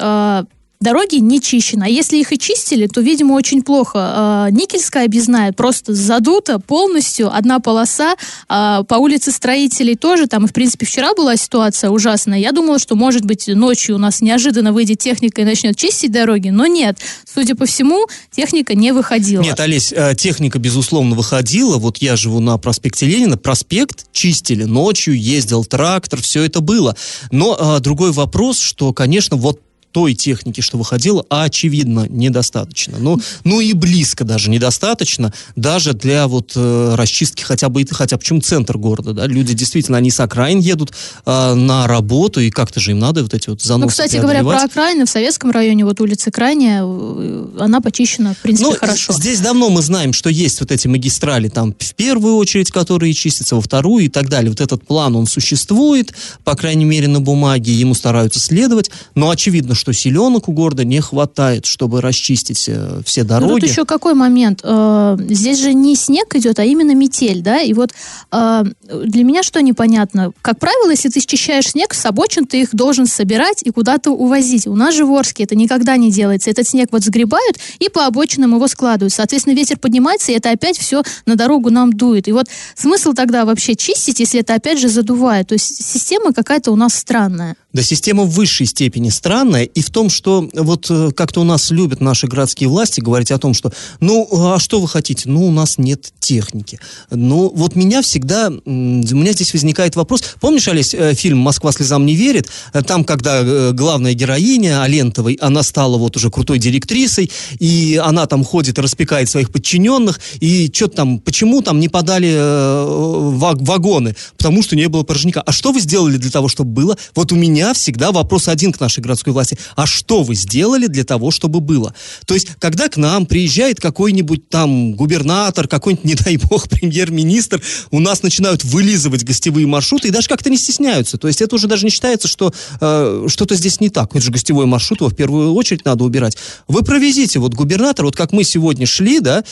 Дороги 0.81 1.17
не 1.17 1.39
чищены. 1.39 1.83
А 1.83 1.87
если 1.87 2.17
их 2.17 2.33
и 2.33 2.39
чистили, 2.39 2.87
то, 2.87 3.01
видимо, 3.01 3.33
очень 3.33 3.61
плохо. 3.61 3.99
А, 3.99 4.47
Никельская 4.49 5.05
объездная 5.05 5.53
просто 5.53 5.93
задута 5.93 6.57
полностью. 6.57 7.33
Одна 7.33 7.59
полоса. 7.59 8.15
А, 8.49 8.81
По 8.83 8.95
улице 8.95 9.31
строителей 9.31 9.95
тоже. 9.95 10.25
Там, 10.25 10.45
и, 10.45 10.47
в 10.47 10.53
принципе, 10.53 10.87
вчера 10.87 11.13
была 11.13 11.37
ситуация 11.37 11.91
ужасная. 11.91 12.39
Я 12.39 12.51
думала, 12.51 12.79
что, 12.79 12.95
может 12.95 13.25
быть, 13.25 13.47
ночью 13.47 13.95
у 13.95 13.99
нас 13.99 14.21
неожиданно 14.21 14.73
выйдет 14.73 14.97
техника 14.97 15.41
и 15.41 15.45
начнет 15.45 15.77
чистить 15.77 16.11
дороги. 16.11 16.49
Но 16.49 16.65
нет. 16.65 16.97
Судя 17.31 17.53
по 17.53 17.67
всему, 17.67 18.07
техника 18.31 18.73
не 18.73 18.91
выходила. 18.91 19.43
Нет, 19.43 19.59
Олесь, 19.59 19.93
э, 19.95 20.15
техника, 20.15 20.57
безусловно, 20.57 21.15
выходила. 21.15 21.77
Вот 21.77 21.97
я 21.99 22.15
живу 22.15 22.39
на 22.39 22.57
проспекте 22.57 23.05
Ленина. 23.05 23.37
Проспект 23.37 24.07
чистили 24.11 24.63
ночью, 24.63 25.15
ездил 25.15 25.63
трактор, 25.63 26.21
все 26.21 26.41
это 26.43 26.59
было. 26.59 26.95
Но 27.29 27.55
э, 27.77 27.79
другой 27.81 28.11
вопрос, 28.11 28.57
что, 28.57 28.93
конечно, 28.93 29.37
вот 29.37 29.59
той 29.91 30.13
техники, 30.13 30.61
что 30.61 30.77
выходило, 30.77 31.25
очевидно, 31.29 32.07
недостаточно. 32.09 32.97
Ну, 32.99 33.19
ну 33.43 33.59
и 33.59 33.73
близко 33.73 34.23
даже 34.23 34.49
недостаточно, 34.49 35.33
даже 35.55 35.93
для 35.93 36.27
вот 36.27 36.53
э, 36.55 36.95
расчистки 36.95 37.43
хотя 37.43 37.69
бы, 37.69 37.85
хотя 37.89 38.17
почему 38.17 38.41
центр 38.41 38.77
города, 38.77 39.13
да, 39.13 39.27
люди 39.27 39.53
действительно, 39.53 39.97
они 39.97 40.11
с 40.11 40.19
окраин 40.19 40.59
едут 40.59 40.93
э, 41.25 41.53
на 41.53 41.87
работу, 41.87 42.39
и 42.39 42.49
как-то 42.49 42.79
же 42.79 42.91
им 42.91 42.99
надо 42.99 43.23
вот 43.23 43.33
эти 43.33 43.49
вот 43.49 43.61
заносы 43.61 43.83
Ну, 43.83 43.89
кстати 43.89 44.17
говоря, 44.17 44.43
про 44.43 44.63
окраины 44.63 45.05
в 45.05 45.09
Советском 45.09 45.51
районе, 45.51 45.85
вот 45.85 45.99
улица 46.01 46.31
Крайняя, 46.31 46.83
э, 46.83 47.47
она 47.59 47.81
почищена, 47.81 48.33
в 48.33 48.37
принципе, 48.37 48.69
Ну, 48.69 48.75
хорошо. 48.75 49.13
здесь 49.13 49.39
давно 49.39 49.69
мы 49.69 49.81
знаем, 49.81 50.13
что 50.13 50.29
есть 50.29 50.59
вот 50.59 50.71
эти 50.71 50.87
магистрали, 50.87 51.49
там, 51.49 51.75
в 51.77 51.93
первую 51.95 52.35
очередь, 52.35 52.71
которые 52.71 53.13
чистятся, 53.13 53.55
во 53.55 53.61
вторую 53.61 54.05
и 54.05 54.09
так 54.09 54.29
далее. 54.29 54.49
Вот 54.49 54.61
этот 54.61 54.85
план, 54.85 55.15
он 55.15 55.27
существует, 55.27 56.13
по 56.43 56.55
крайней 56.55 56.85
мере, 56.85 57.07
на 57.07 57.19
бумаге, 57.19 57.73
ему 57.73 57.93
стараются 57.93 58.39
следовать, 58.39 58.91
но 59.15 59.29
очевидно, 59.29 59.75
что 59.81 59.93
силенок 59.93 60.47
у 60.47 60.51
города 60.51 60.85
не 60.85 61.01
хватает, 61.01 61.65
чтобы 61.65 62.01
расчистить 62.01 62.65
э, 62.69 63.01
все 63.03 63.23
Ну, 63.23 63.27
дороги. 63.29 63.61
тут 63.61 63.69
еще 63.69 63.83
какой 63.85 64.13
момент? 64.13 64.61
Э, 64.63 65.17
Здесь 65.19 65.59
же 65.59 65.73
не 65.73 65.95
снег 65.95 66.35
идет, 66.35 66.59
а 66.59 66.63
именно 66.63 66.93
метель, 66.93 67.41
да? 67.41 67.61
И 67.61 67.73
вот 67.73 67.91
э, 68.31 68.63
для 69.05 69.23
меня 69.23 69.41
что 69.41 69.59
непонятно? 69.61 70.33
Как 70.43 70.59
правило, 70.59 70.91
если 70.91 71.09
ты 71.09 71.19
счищаешь 71.19 71.69
снег 71.71 71.95
с 71.95 72.05
обочин, 72.05 72.45
ты 72.45 72.61
их 72.61 72.75
должен 72.75 73.07
собирать 73.07 73.63
и 73.63 73.71
куда-то 73.71 74.11
увозить. 74.11 74.67
У 74.67 74.75
нас 74.75 74.93
же 74.93 75.03
в 75.03 75.11
Орске 75.15 75.45
это 75.45 75.55
никогда 75.55 75.97
не 75.97 76.11
делается. 76.11 76.51
Этот 76.51 76.67
снег 76.67 76.89
вот 76.91 77.03
сгребают 77.03 77.57
и 77.79 77.89
по 77.89 78.05
обочинам 78.05 78.53
его 78.53 78.67
складывают. 78.67 79.13
Соответственно, 79.13 79.55
ветер 79.55 79.79
поднимается, 79.79 80.31
и 80.31 80.35
это 80.35 80.51
опять 80.51 80.77
все 80.77 81.01
на 81.25 81.35
дорогу 81.35 81.71
нам 81.71 81.91
дует. 81.91 82.27
И 82.27 82.31
вот 82.31 82.45
смысл 82.75 83.13
тогда 83.13 83.45
вообще 83.45 83.75
чистить, 83.75 84.19
если 84.19 84.41
это 84.41 84.53
опять 84.53 84.79
же 84.79 84.89
задувает? 84.89 85.47
То 85.47 85.53
есть 85.53 85.83
система 85.83 86.33
какая-то 86.33 86.71
у 86.71 86.75
нас 86.75 86.93
странная. 86.93 87.55
Да, 87.73 87.81
система 87.83 88.23
в 88.23 88.31
высшей 88.31 88.65
степени 88.65 89.09
странная, 89.09 89.63
и 89.63 89.81
в 89.81 89.89
том, 89.89 90.09
что 90.09 90.49
вот 90.53 90.87
э, 90.89 91.11
как-то 91.15 91.39
у 91.41 91.43
нас 91.45 91.71
любят 91.71 92.01
наши 92.01 92.27
городские 92.27 92.67
власти 92.67 92.99
говорить 92.99 93.31
о 93.31 93.37
том, 93.37 93.53
что, 93.53 93.71
ну, 94.01 94.27
а 94.53 94.59
что 94.59 94.81
вы 94.81 94.89
хотите? 94.89 95.29
Ну, 95.29 95.47
у 95.47 95.51
нас 95.51 95.77
нет 95.77 96.11
техники. 96.19 96.79
Ну, 97.09 97.49
вот 97.55 97.75
меня 97.75 98.01
всегда, 98.01 98.49
у 98.49 98.69
меня 98.69 99.31
здесь 99.31 99.53
возникает 99.53 99.95
вопрос. 99.95 100.23
Помнишь, 100.41 100.67
Олесь, 100.67 100.93
э, 100.93 101.13
фильм 101.13 101.37
«Москва 101.37 101.71
слезам 101.71 102.05
не 102.05 102.15
верит»? 102.15 102.49
Э, 102.73 102.81
Там, 102.81 103.05
когда 103.05 103.71
главная 103.71 104.13
героиня 104.13 104.83
Алентовой, 104.83 105.35
она 105.41 105.63
стала 105.63 105.97
вот 105.97 106.17
уже 106.17 106.29
крутой 106.29 106.59
директрисой, 106.59 107.31
и 107.59 108.01
она 108.03 108.25
там 108.25 108.43
ходит 108.43 108.79
и 108.79 108.81
распекает 108.81 109.29
своих 109.29 109.49
подчиненных, 109.49 110.19
и 110.41 110.69
что-то 110.73 110.97
там, 110.97 111.19
почему 111.19 111.61
там 111.61 111.79
не 111.79 111.87
подали 111.87 112.33
ва- 112.35 113.55
вагоны? 113.59 114.15
Потому 114.37 114.61
что 114.61 114.75
не 114.75 114.89
было 114.89 115.03
порожняка. 115.03 115.41
А 115.41 115.51
что 115.53 115.71
вы 115.71 115.79
сделали 115.79 116.17
для 116.17 116.31
того, 116.31 116.49
чтобы 116.49 116.71
было? 116.71 116.97
Вот 117.15 117.31
у 117.31 117.35
меня 117.35 117.60
всегда 117.73 118.11
вопрос 118.11 118.47
один 118.47 118.71
к 118.71 118.79
нашей 118.79 119.01
городской 119.01 119.33
власти. 119.33 119.57
А 119.75 119.85
что 119.85 120.23
вы 120.23 120.35
сделали 120.35 120.87
для 120.87 121.03
того, 121.03 121.31
чтобы 121.31 121.59
было? 121.59 121.93
То 122.25 122.33
есть, 122.33 122.47
когда 122.59 122.89
к 122.89 122.97
нам 122.97 123.25
приезжает 123.25 123.79
какой-нибудь 123.79 124.49
там 124.49 124.93
губернатор, 124.93 125.67
какой-нибудь, 125.67 126.05
не 126.05 126.15
дай 126.15 126.37
бог, 126.37 126.69
премьер-министр, 126.69 127.61
у 127.91 127.99
нас 127.99 128.23
начинают 128.23 128.63
вылизывать 128.63 129.23
гостевые 129.23 129.67
маршруты 129.67 130.07
и 130.07 130.11
даже 130.11 130.27
как-то 130.27 130.49
не 130.49 130.57
стесняются. 130.57 131.17
То 131.17 131.27
есть, 131.27 131.41
это 131.41 131.55
уже 131.55 131.67
даже 131.67 131.85
не 131.85 131.91
считается, 131.91 132.27
что 132.27 132.53
э, 132.79 133.25
что-то 133.27 133.55
здесь 133.55 133.79
не 133.79 133.89
так. 133.89 134.15
Это 134.15 134.23
же 134.23 134.31
гостевой 134.31 134.65
маршрут, 134.65 135.01
его 135.01 135.09
в 135.09 135.15
первую 135.15 135.53
очередь 135.53 135.85
надо 135.85 136.03
убирать. 136.03 136.37
Вы 136.67 136.83
провезите 136.83 137.39
вот 137.39 137.53
губернатор, 137.53 138.05
вот 138.05 138.15
как 138.15 138.31
мы 138.31 138.43
сегодня 138.43 138.85
шли, 138.85 139.19
да, 139.19 139.43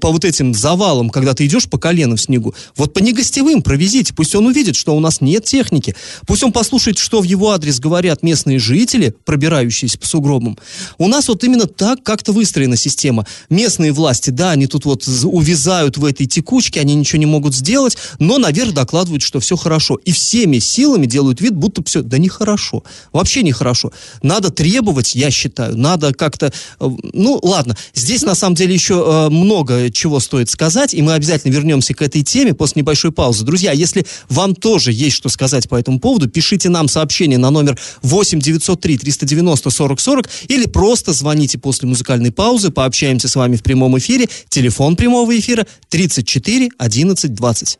по 0.00 0.10
вот 0.10 0.24
этим 0.24 0.54
завалам, 0.54 1.10
когда 1.10 1.34
ты 1.34 1.46
идешь 1.46 1.68
по 1.68 1.78
колено 1.78 2.16
в 2.16 2.20
снегу, 2.20 2.54
вот 2.76 2.92
по 2.92 2.98
негостевым 2.98 3.62
провезите, 3.62 4.14
пусть 4.14 4.34
он 4.34 4.46
увидит, 4.46 4.76
что 4.76 4.96
у 4.96 5.00
нас 5.00 5.20
нет 5.20 5.44
техники, 5.44 5.96
пусть 6.26 6.42
он 6.42 6.52
послушает, 6.52 6.98
что 6.98 7.20
в 7.20 7.24
его 7.24 7.52
адрес 7.56 7.80
говорят 7.80 8.22
местные 8.22 8.58
жители, 8.58 9.14
пробирающиеся 9.24 9.98
по 9.98 10.06
сугробам. 10.06 10.58
У 10.98 11.08
нас 11.08 11.28
вот 11.28 11.42
именно 11.42 11.66
так 11.66 12.02
как-то 12.02 12.32
выстроена 12.32 12.76
система. 12.76 13.26
Местные 13.50 13.92
власти, 13.92 14.30
да, 14.30 14.52
они 14.52 14.66
тут 14.66 14.84
вот 14.84 15.08
увязают 15.24 15.96
в 15.96 16.04
этой 16.04 16.26
текучке, 16.26 16.80
они 16.80 16.94
ничего 16.94 17.18
не 17.18 17.26
могут 17.26 17.54
сделать, 17.54 17.96
но 18.18 18.38
наверх 18.38 18.72
докладывают, 18.72 19.22
что 19.22 19.40
все 19.40 19.56
хорошо. 19.56 19.96
И 20.04 20.12
всеми 20.12 20.58
силами 20.58 21.06
делают 21.06 21.40
вид, 21.40 21.54
будто 21.54 21.82
все, 21.84 22.02
да 22.02 22.18
нехорошо. 22.18 22.84
Вообще 23.12 23.42
нехорошо. 23.42 23.92
Надо 24.22 24.50
требовать, 24.50 25.14
я 25.14 25.30
считаю, 25.30 25.76
надо 25.76 26.12
как-то... 26.12 26.52
э, 26.80 26.90
Ну, 27.12 27.40
ладно, 27.42 27.76
здесь 27.94 28.22
на 28.22 28.34
самом 28.34 28.54
деле 28.54 28.74
еще 28.74 29.02
э, 29.06 29.28
много 29.30 29.90
чего 29.90 30.20
стоит 30.20 30.50
сказать, 30.50 30.94
и 30.94 31.02
мы 31.02 31.14
обязательно 31.14 31.52
вернемся 31.52 31.94
к 31.94 32.02
этой 32.02 32.22
теме 32.22 32.54
после 32.54 32.82
небольшой 32.82 33.12
паузы. 33.12 33.44
Друзья, 33.44 33.72
если 33.72 34.06
вам 34.28 34.54
тоже 34.54 34.92
есть 34.92 35.16
что 35.16 35.28
сказать 35.28 35.68
по 35.68 35.76
этому 35.76 35.98
поводу, 36.00 36.28
пишите 36.28 36.68
нам 36.68 36.88
сообщение 36.88 37.38
на 37.38 37.45
на 37.46 37.50
номер 37.50 37.78
8 38.02 38.40
903 38.40 38.98
390 38.98 39.70
40 39.70 40.00
40 40.00 40.30
или 40.48 40.66
просто 40.66 41.12
звоните 41.12 41.58
после 41.58 41.88
музыкальной 41.88 42.32
паузы, 42.32 42.70
пообщаемся 42.70 43.28
с 43.28 43.36
вами 43.36 43.56
в 43.56 43.62
прямом 43.62 43.96
эфире. 43.98 44.28
Телефон 44.48 44.96
прямого 44.96 45.38
эфира 45.38 45.66
34 45.88 46.68
11 46.78 47.34
20. 47.34 47.78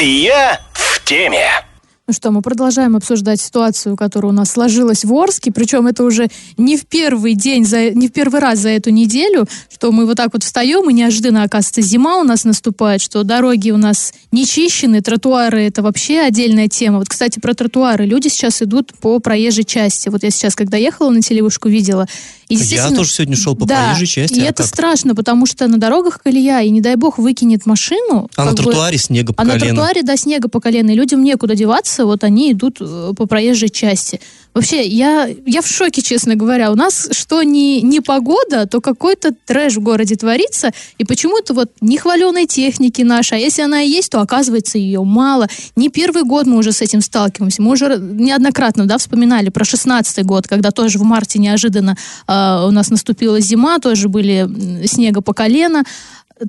Я 0.00 0.60
в 0.72 1.04
теме. 1.04 1.69
Ну 2.10 2.14
что, 2.14 2.32
мы 2.32 2.42
продолжаем 2.42 2.96
обсуждать 2.96 3.40
ситуацию, 3.40 3.96
которая 3.96 4.32
у 4.32 4.34
нас 4.34 4.50
сложилась 4.50 5.04
в 5.04 5.14
Орске, 5.14 5.52
причем 5.52 5.86
это 5.86 6.02
уже 6.02 6.26
не 6.56 6.76
в 6.76 6.84
первый 6.86 7.34
день, 7.34 7.64
за, 7.64 7.90
не 7.90 8.08
в 8.08 8.12
первый 8.12 8.40
раз 8.40 8.58
за 8.58 8.70
эту 8.70 8.90
неделю, 8.90 9.46
что 9.72 9.92
мы 9.92 10.06
вот 10.06 10.16
так 10.16 10.30
вот 10.32 10.42
встаем, 10.42 10.90
и 10.90 10.92
неожиданно, 10.92 11.44
оказывается, 11.44 11.82
зима 11.82 12.18
у 12.18 12.24
нас 12.24 12.42
наступает, 12.42 13.00
что 13.00 13.22
дороги 13.22 13.70
у 13.70 13.76
нас 13.76 14.12
не 14.32 14.44
чищены, 14.44 15.02
тротуары 15.02 15.62
это 15.62 15.82
вообще 15.82 16.18
отдельная 16.18 16.66
тема. 16.66 16.98
Вот, 16.98 17.08
кстати, 17.08 17.38
про 17.38 17.54
тротуары. 17.54 18.06
Люди 18.06 18.26
сейчас 18.26 18.60
идут 18.60 18.92
по 19.00 19.20
проезжей 19.20 19.62
части. 19.62 20.08
Вот 20.08 20.24
я 20.24 20.30
сейчас, 20.30 20.56
когда 20.56 20.76
ехала 20.78 21.10
на 21.10 21.22
телевышку, 21.22 21.68
видела. 21.68 22.08
И, 22.50 22.56
я 22.56 22.90
тоже 22.90 23.10
сегодня 23.12 23.36
шел 23.36 23.54
по 23.54 23.64
да, 23.64 23.84
проезжей 23.86 24.06
части. 24.08 24.40
И 24.40 24.42
а 24.42 24.46
это 24.46 24.64
как? 24.64 24.66
страшно, 24.66 25.14
потому 25.14 25.46
что 25.46 25.68
на 25.68 25.78
дорогах 25.78 26.20
колея, 26.20 26.60
и 26.62 26.70
не 26.70 26.80
дай 26.80 26.96
бог 26.96 27.18
выкинет 27.18 27.64
машину. 27.64 28.28
А 28.34 28.44
на 28.44 28.50
как 28.50 28.58
бы- 28.58 28.64
тротуаре 28.64 28.98
снега 28.98 29.32
по 29.32 29.42
а 29.42 29.46
на 29.46 29.52
колено. 29.52 29.76
тротуаре, 29.76 30.02
да, 30.02 30.16
снега 30.16 30.48
по 30.48 30.60
колено, 30.60 30.90
и 30.90 30.94
людям 30.94 31.22
некуда 31.22 31.54
деваться, 31.54 32.04
вот 32.04 32.24
они 32.24 32.50
идут 32.52 32.78
э, 32.80 33.12
по 33.16 33.26
проезжей 33.26 33.68
части. 33.68 34.20
Вообще, 34.52 34.84
я, 34.84 35.28
я 35.46 35.62
в 35.62 35.68
шоке, 35.68 36.02
честно 36.02 36.34
говоря. 36.34 36.72
У 36.72 36.74
нас 36.74 37.08
что 37.12 37.44
не, 37.44 37.82
не 37.82 38.00
погода, 38.00 38.66
то 38.66 38.80
какой-то 38.80 39.32
трэш 39.46 39.76
в 39.76 39.80
городе 39.80 40.16
творится, 40.16 40.72
и 40.98 41.04
почему-то 41.04 41.54
вот 41.54 41.70
не 41.80 41.98
хваленой 41.98 42.46
техники 42.46 43.02
нашей, 43.02 43.38
а 43.38 43.40
если 43.40 43.62
она 43.62 43.82
и 43.82 43.88
есть, 43.88 44.10
то 44.10 44.20
оказывается 44.20 44.76
ее 44.76 45.04
мало. 45.04 45.46
Не 45.76 45.88
первый 45.88 46.24
год 46.24 46.46
мы 46.46 46.56
уже 46.56 46.72
с 46.72 46.82
этим 46.82 47.00
сталкиваемся. 47.00 47.62
Мы 47.62 47.70
уже 47.70 47.96
неоднократно, 48.00 48.86
да, 48.86 48.98
вспоминали 48.98 49.50
про 49.50 49.64
шестнадцатый 49.64 50.24
год, 50.24 50.48
когда 50.48 50.72
тоже 50.72 50.98
в 50.98 51.02
марте 51.02 51.38
неожиданно 51.38 51.96
э, 52.26 52.39
у 52.66 52.70
нас 52.70 52.90
наступила 52.90 53.40
зима, 53.40 53.78
тоже 53.78 54.08
были 54.08 54.86
снега 54.86 55.20
по 55.20 55.32
колено. 55.32 55.84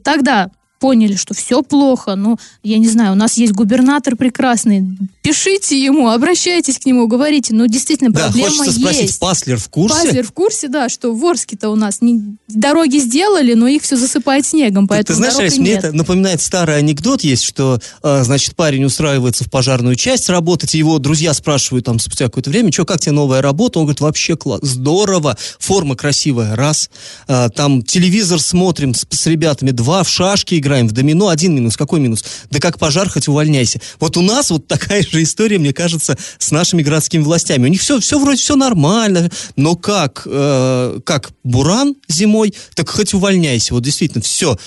Тогда 0.04 0.50
поняли, 0.82 1.16
что 1.16 1.34
все 1.36 1.62
плохо. 1.62 2.16
Ну, 2.16 2.38
я 2.64 2.80
не 2.80 2.88
знаю, 2.90 3.12
у 3.14 3.16
нас 3.16 3.38
есть 3.38 3.54
губернатор 3.54 4.16
прекрасный. 4.16 4.98
Пишите 5.22 5.82
ему, 5.82 6.10
обращайтесь 6.10 6.80
к 6.80 6.86
нему, 6.88 7.08
говорите. 7.08 7.54
Ну, 7.54 7.68
действительно, 7.68 8.10
Да, 8.12 8.24
проблема 8.26 8.50
хочется 8.58 8.80
спросить, 8.80 9.02
есть. 9.04 9.20
Паслер 9.20 9.58
в 9.58 9.70
курсе? 9.70 9.96
Пазлер 10.08 10.26
в 10.26 10.32
курсе, 10.32 10.68
да, 10.68 10.90
что 10.90 11.14
в 11.14 11.24
Орске-то 11.24 11.70
у 11.70 11.76
нас 11.76 12.02
не, 12.02 12.36
дороги 12.48 12.98
сделали, 12.98 13.54
но 13.54 13.68
их 13.68 13.84
все 13.84 13.96
засыпает 13.96 14.46
снегом, 14.46 14.86
Ты- 14.88 14.90
поэтому 14.96 15.16
Ты 15.16 15.18
знаешь, 15.18 15.34
дорог 15.36 15.44
и 15.52 15.54
Алис, 15.54 15.60
мне 15.60 15.72
это 15.74 15.92
напоминает 15.94 16.42
старый 16.42 16.78
анекдот 16.78 17.22
есть, 17.22 17.44
что, 17.44 17.80
э, 18.02 18.24
значит, 18.24 18.56
парень 18.56 18.84
устраивается 18.84 19.44
в 19.44 19.52
пожарную 19.52 19.96
часть 19.96 20.30
работать, 20.30 20.74
и 20.74 20.80
его 20.80 20.98
друзья 20.98 21.36
спрашивают 21.36 21.86
там 21.86 22.00
спустя 22.00 22.26
какое-то 22.26 22.50
время, 22.50 22.72
что, 22.72 22.86
как 22.86 23.00
тебе 23.00 23.12
новая 23.12 23.44
работа? 23.44 23.78
Он 23.78 23.86
говорит, 23.86 24.02
вообще 24.02 24.36
класс, 24.36 24.62
здорово, 24.64 25.38
форма 25.60 25.96
красивая, 25.96 26.56
раз. 26.56 26.90
Э, 27.28 27.50
Там 27.56 27.84
телевизор 27.84 28.40
смотрим 28.42 28.96
с, 28.96 29.06
с 29.08 29.28
ребятами, 29.28 29.70
два, 29.70 30.02
в 30.04 30.10
шашки 30.10 30.56
играем, 30.56 30.71
в 30.80 30.92
домино, 30.92 31.30
один 31.30 31.56
минус. 31.56 31.78
Какой 31.78 32.00
минус? 32.00 32.24
Да 32.50 32.60
как 32.60 32.80
пожар, 32.80 33.10
хоть 33.10 33.28
увольняйся. 33.28 33.80
Вот 34.00 34.18
у 34.18 34.22
нас 34.22 34.50
вот 34.52 34.68
такая 34.68 35.04
же 35.04 35.22
история, 35.24 35.60
мне 35.60 35.74
кажется, 35.74 36.18
с 36.38 36.52
нашими 36.52 36.82
городскими 36.82 37.22
властями. 37.22 37.66
У 37.66 37.68
них 37.68 37.82
все, 37.82 38.00
все 38.00 38.20
вроде 38.20 38.40
все 38.40 38.56
нормально, 38.56 39.30
но 39.56 39.76
как, 39.76 40.24
э, 40.26 41.00
как 41.06 41.32
буран 41.44 41.96
зимой, 42.08 42.54
так 42.76 42.90
хоть 42.90 43.14
увольняйся. 43.14 43.74
Вот 43.74 43.84
действительно, 43.84 44.24
все, 44.24 44.58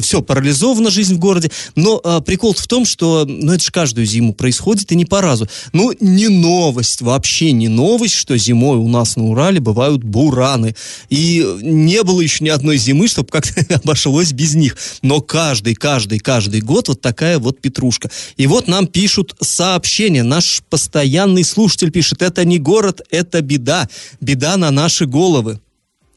все 0.00 0.22
парализована 0.22 0.90
жизнь 0.90 1.14
в 1.14 1.18
городе. 1.18 1.50
Но 1.76 2.00
э, 2.02 2.20
прикол 2.24 2.54
в 2.54 2.66
том, 2.66 2.84
что 2.84 3.24
ну, 3.26 3.52
это 3.52 3.64
же 3.64 3.70
каждую 3.70 4.06
зиму 4.06 4.34
происходит 4.34 4.92
и 4.92 4.96
не 4.96 5.04
по 5.04 5.20
разу. 5.20 5.48
Ну, 5.72 5.92
не 6.00 6.28
новость, 6.28 7.02
вообще 7.02 7.52
не 7.52 7.68
новость, 7.68 8.14
что 8.14 8.36
зимой 8.36 8.78
у 8.78 8.88
нас 8.88 9.16
на 9.16 9.24
Урале 9.24 9.60
бывают 9.60 10.02
бураны. 10.02 10.74
И 11.10 11.46
не 11.62 12.02
было 12.02 12.20
еще 12.20 12.44
ни 12.44 12.48
одной 12.48 12.76
зимы, 12.76 13.08
чтобы 13.08 13.28
как-то 13.28 13.64
обошлось 13.84 14.32
без 14.32 14.54
них. 14.54 14.76
Но 15.02 15.20
каждый, 15.44 15.74
каждый, 15.74 16.18
каждый 16.20 16.60
год 16.62 16.88
вот 16.88 17.02
такая 17.02 17.38
вот 17.38 17.60
петрушка. 17.60 18.10
И 18.38 18.46
вот 18.46 18.66
нам 18.66 18.86
пишут 18.86 19.36
сообщения. 19.42 20.22
Наш 20.22 20.62
постоянный 20.70 21.44
слушатель 21.44 21.90
пишет, 21.90 22.22
это 22.22 22.46
не 22.46 22.58
город, 22.58 23.02
это 23.10 23.42
беда. 23.42 23.86
Беда 24.22 24.56
на 24.56 24.70
наши 24.70 25.04
головы. 25.04 25.60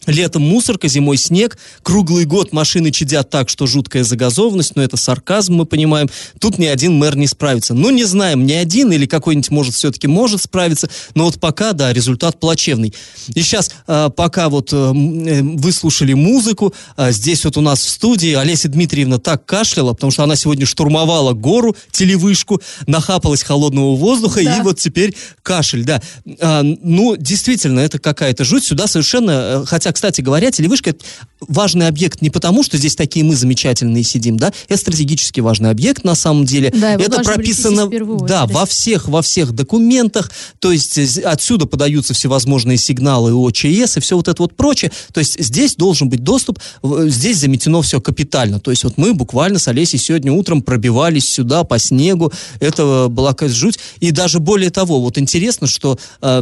Летом 0.07 0.41
мусорка, 0.41 0.87
зимой 0.87 1.17
снег, 1.17 1.57
круглый 1.83 2.25
год 2.25 2.53
машины 2.53 2.91
чадят 2.91 3.29
так, 3.29 3.49
что 3.49 3.67
жуткая 3.67 4.03
загазованность, 4.03 4.75
но 4.75 4.81
это 4.81 4.97
сарказм, 4.97 5.53
мы 5.55 5.65
понимаем. 5.65 6.09
Тут 6.39 6.57
ни 6.57 6.65
один 6.65 6.93
мэр 6.97 7.15
не 7.15 7.27
справится. 7.27 7.73
Ну, 7.73 7.89
не 7.91 8.05
знаем, 8.05 8.45
ни 8.45 8.53
один 8.53 8.91
или 8.91 9.05
какой-нибудь, 9.05 9.51
может, 9.51 9.75
все-таки 9.75 10.07
может 10.07 10.41
справиться, 10.41 10.89
но 11.13 11.25
вот 11.25 11.39
пока, 11.39 11.73
да, 11.73 11.91
результат 11.93 12.39
плачевный. 12.39 12.93
И 13.35 13.41
сейчас, 13.41 13.71
э, 13.87 14.09
пока 14.15 14.49
вот 14.49 14.71
э, 14.71 14.75
э, 14.75 15.41
вы 15.43 15.71
слушали 15.71 16.13
музыку, 16.13 16.73
э, 16.95 17.11
здесь 17.11 17.43
вот 17.45 17.57
у 17.57 17.61
нас 17.61 17.81
в 17.81 17.89
студии 17.89 18.33
Олеся 18.33 18.69
Дмитриевна 18.69 19.19
так 19.19 19.45
кашляла, 19.45 19.93
потому 19.93 20.11
что 20.11 20.23
она 20.23 20.35
сегодня 20.35 20.65
штурмовала 20.65 21.33
гору, 21.33 21.75
телевышку, 21.91 22.61
нахапалась 22.87 23.43
холодного 23.43 23.95
воздуха, 23.95 24.41
Да. 24.43 24.57
и 24.57 24.61
вот 24.61 24.79
теперь 24.79 25.15
кашель, 25.43 25.83
да. 25.83 26.01
А, 26.39 26.61
ну, 26.63 27.15
действительно, 27.17 27.81
это 27.81 27.99
какая-то 27.99 28.45
жуть. 28.45 28.63
Сюда 28.63 28.87
совершенно... 28.87 29.31
э, 29.31 29.65
Хотя, 29.65 29.91
кстати 29.97 30.21
говоря, 30.21 30.51
телевышка 30.51 30.91
это 30.91 31.03
важный 31.41 31.87
объект 31.87 32.21
не 32.21 32.29
потому, 32.29 32.61
что 32.61 32.77
здесь 32.77 32.95
такие 32.95 33.25
мы 33.25 33.35
замечательные 33.35 34.03
сидим, 34.03 34.37
да, 34.37 34.53
это 34.67 34.79
стратегически 34.79 35.39
важный 35.39 35.71
объект 35.71 36.03
на 36.03 36.13
самом 36.13 36.45
деле. 36.45 36.69
Да, 36.69 36.93
это 36.93 37.17
прописано, 37.23 37.87
да, 38.27 38.45
во 38.45 38.67
всех, 38.67 39.07
во 39.07 39.23
всех 39.23 39.53
документах, 39.53 40.31
то 40.59 40.71
есть 40.71 40.99
э, 40.99 41.21
отсюда 41.21 41.65
подаются 41.65 42.13
всевозможные 42.13 42.77
сигналы 42.77 43.33
ОЧС 43.33 43.97
и 43.97 43.99
все 43.99 44.15
вот 44.17 44.27
это 44.27 44.39
вот 44.39 44.55
прочее. 44.55 44.91
То 45.11 45.19
есть 45.19 45.43
здесь 45.43 45.75
должен 45.75 46.09
быть 46.09 46.21
доступ, 46.23 46.59
в- 46.83 47.09
здесь 47.09 47.39
заметено 47.39 47.81
все 47.81 47.99
капитально. 47.99 48.59
То 48.59 48.69
есть 48.69 48.83
вот 48.83 48.99
мы 48.99 49.15
буквально 49.15 49.57
с 49.57 49.67
Олесей 49.67 49.97
сегодня 49.97 50.31
утром 50.31 50.61
пробивались 50.61 51.27
сюда 51.27 51.63
по 51.63 51.79
снегу, 51.79 52.31
это 52.59 53.07
была 53.09 53.31
какая-то 53.31 53.55
жуть. 53.55 53.79
И 53.99 54.11
даже 54.11 54.39
более 54.39 54.69
того, 54.69 55.01
вот 55.01 55.17
интересно, 55.17 55.65
что 55.65 55.97
э, 56.21 56.41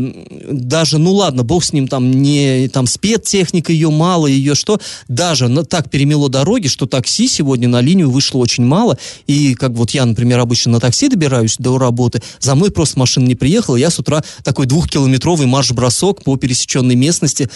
даже, 0.51 0.97
ну 0.97 1.13
ладно, 1.13 1.43
бог 1.43 1.63
с 1.63 1.71
ним 1.71 1.87
там 1.87 2.11
не 2.11 2.67
там 2.67 2.85
спецтехника 2.85 3.44
ее 3.53 3.89
мало, 3.89 4.27
ее 4.27 4.55
что, 4.55 4.79
даже 5.07 5.47
на, 5.47 5.63
так 5.63 5.89
перемело 5.89 6.29
дороги, 6.29 6.67
что 6.67 6.85
такси 6.85 7.27
сегодня 7.27 7.67
на 7.67 7.81
линию 7.81 8.09
вышло 8.09 8.39
очень 8.39 8.65
мало, 8.65 8.97
и 9.27 9.55
как 9.55 9.71
вот 9.71 9.91
я, 9.91 10.05
например, 10.05 10.39
обычно 10.39 10.73
на 10.73 10.79
такси 10.79 11.09
добираюсь 11.09 11.55
до 11.59 11.77
работы, 11.77 12.21
за 12.39 12.55
мной 12.55 12.71
просто 12.71 12.99
машина 12.99 13.25
не 13.25 13.35
приехала, 13.35 13.75
я 13.75 13.89
с 13.89 13.99
утра 13.99 14.23
такой 14.43 14.65
двухкилометровый 14.65 15.47
марш-бросок 15.47 16.23
по 16.23 16.37
пересеченной 16.37 16.95
местности 16.95 17.49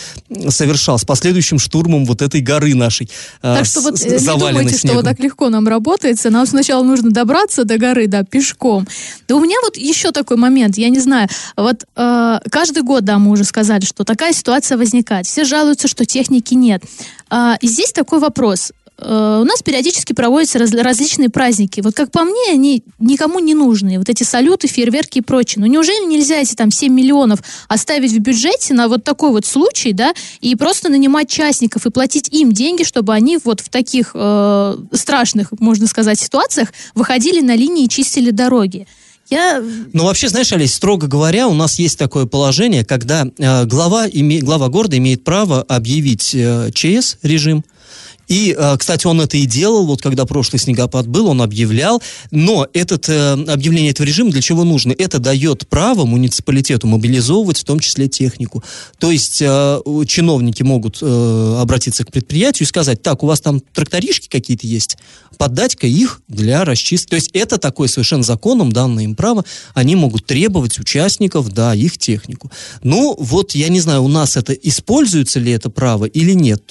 совершал 0.49 0.97
с 0.97 1.05
последующим 1.05 1.59
штурмом 1.59 2.05
вот 2.05 2.21
этой 2.21 2.41
горы 2.41 2.75
нашей, 2.75 3.09
э, 3.41 3.55
Так 3.57 3.65
что 3.65 3.81
вот 3.81 4.01
э, 4.01 4.19
не 4.19 4.25
думайте, 4.25 4.69
что 4.69 4.79
снегом. 4.79 4.97
вот 4.97 5.05
так 5.05 5.19
легко 5.19 5.49
нам 5.49 5.67
работается. 5.67 6.29
Нам 6.29 6.45
сначала 6.45 6.83
нужно 6.83 7.11
добраться 7.11 7.63
до 7.63 7.77
горы, 7.77 8.07
да, 8.07 8.23
пешком. 8.23 8.87
Да 9.27 9.35
у 9.35 9.39
меня 9.39 9.55
вот 9.63 9.77
еще 9.77 10.11
такой 10.11 10.37
момент, 10.37 10.77
я 10.77 10.89
не 10.89 10.99
знаю. 10.99 11.27
Вот 11.55 11.85
э, 11.95 12.39
каждый 12.51 12.83
год, 12.83 13.05
да, 13.05 13.19
мы 13.19 13.31
уже 13.31 13.43
сказали, 13.43 13.85
что 13.85 14.03
такая 14.03 14.33
ситуация 14.33 14.77
возникает. 14.77 15.25
Все 15.25 15.43
жалуются, 15.43 15.68
что 15.87 16.05
техники 16.05 16.53
нет. 16.53 16.83
А, 17.29 17.57
и 17.61 17.67
здесь 17.67 17.91
такой 17.91 18.19
вопрос. 18.19 18.71
Э, 19.01 19.39
У 19.41 19.45
нас 19.45 19.61
периодически 19.61 20.13
проводятся 20.13 20.59
раз- 20.59 20.73
различные 20.73 21.29
праздники. 21.29 21.81
Вот 21.81 21.95
как 21.95 22.11
по 22.11 22.23
мне, 22.23 22.51
они 22.51 22.83
никому 22.99 23.39
не 23.39 23.53
нужны. 23.53 23.97
Вот 23.97 24.09
эти 24.09 24.23
салюты, 24.23 24.67
фейерверки 24.67 25.19
и 25.19 25.21
прочее. 25.21 25.61
Но 25.61 25.67
неужели 25.67 26.05
нельзя 26.05 26.37
эти 26.37 26.55
там 26.55 26.71
7 26.71 26.93
миллионов 26.93 27.39
оставить 27.67 28.11
в 28.11 28.19
бюджете 28.19 28.73
на 28.73 28.87
вот 28.87 29.03
такой 29.03 29.31
вот 29.31 29.45
случай, 29.45 29.93
да, 29.93 30.13
и 30.41 30.55
просто 30.55 30.89
нанимать 30.89 31.29
частников 31.29 31.85
и 31.85 31.91
платить 31.91 32.29
им 32.29 32.51
деньги, 32.51 32.83
чтобы 32.83 33.13
они 33.13 33.37
вот 33.43 33.61
в 33.61 33.69
таких 33.69 34.11
э, 34.13 34.75
страшных, 34.93 35.51
можно 35.59 35.87
сказать, 35.87 36.19
ситуациях 36.19 36.73
выходили 36.93 37.41
на 37.41 37.55
линии 37.55 37.85
и 37.85 37.89
чистили 37.89 38.31
дороги? 38.31 38.85
Я 39.29 39.63
Ну, 39.93 40.05
вообще, 40.05 40.27
знаешь, 40.29 40.51
Олесь, 40.51 40.73
строго 40.73 41.07
говоря, 41.07 41.47
у 41.47 41.53
нас 41.53 41.77
есть 41.79 41.99
такое 41.99 42.25
положение, 42.25 42.83
когда 42.83 43.27
э, 43.37 43.65
глава, 43.65 44.07
име- 44.07 44.39
глава 44.41 44.69
города 44.69 44.97
имеет 44.97 45.23
право 45.23 45.61
объявить 45.61 46.33
э, 46.33 46.71
ЧС 46.73 47.17
режим. 47.21 47.63
И, 48.29 48.55
э, 48.57 48.77
кстати, 48.77 49.07
он 49.07 49.19
это 49.19 49.37
и 49.37 49.45
делал, 49.45 49.85
вот 49.85 50.01
когда 50.01 50.25
прошлый 50.25 50.59
снегопад 50.59 51.07
был, 51.07 51.27
он 51.27 51.41
объявлял. 51.41 52.01
Но 52.31 52.67
этот, 52.73 53.09
э, 53.09 53.33
объявление 53.33 53.91
этого 53.91 54.05
режима 54.05 54.31
для 54.31 54.41
чего 54.41 54.63
нужно? 54.63 54.93
Это 54.97 55.19
дает 55.19 55.67
право 55.67 56.05
муниципалитету 56.05 56.87
мобилизовывать 56.87 57.59
в 57.59 57.63
том 57.63 57.79
числе 57.79 58.07
технику. 58.07 58.63
То 58.99 59.11
есть 59.11 59.41
э, 59.41 59.79
чиновники 60.07 60.63
могут 60.63 61.01
обратиться 61.01 62.05
к 62.05 62.11
предприятию 62.11 62.65
и 62.65 62.69
сказать, 62.69 63.01
так, 63.01 63.23
у 63.23 63.27
вас 63.27 63.41
там 63.41 63.61
тракторишки 63.73 64.27
какие-то 64.27 64.67
есть, 64.67 64.97
поддать-ка 65.37 65.87
их 65.87 66.21
для 66.27 66.65
расчистки. 66.65 67.09
То 67.09 67.15
есть 67.15 67.31
это 67.33 67.57
такое 67.57 67.87
совершенно 67.87 68.23
законом 68.23 68.71
данное 68.71 69.05
им 69.05 69.15
право, 69.15 69.43
они 69.73 69.95
могут 69.95 70.25
требовать 70.25 70.77
участников, 70.77 71.49
да, 71.51 71.73
их 71.73 71.97
технику. 71.97 72.51
Ну, 72.83 73.15
вот, 73.17 73.55
я 73.55 73.69
не 73.69 73.79
знаю, 73.79 74.03
у 74.03 74.07
нас 74.07 74.37
это, 74.37 74.53
используется 74.53 75.39
ли 75.39 75.51
это 75.51 75.69
право 75.69 76.05
или 76.05 76.33
нет, 76.33 76.63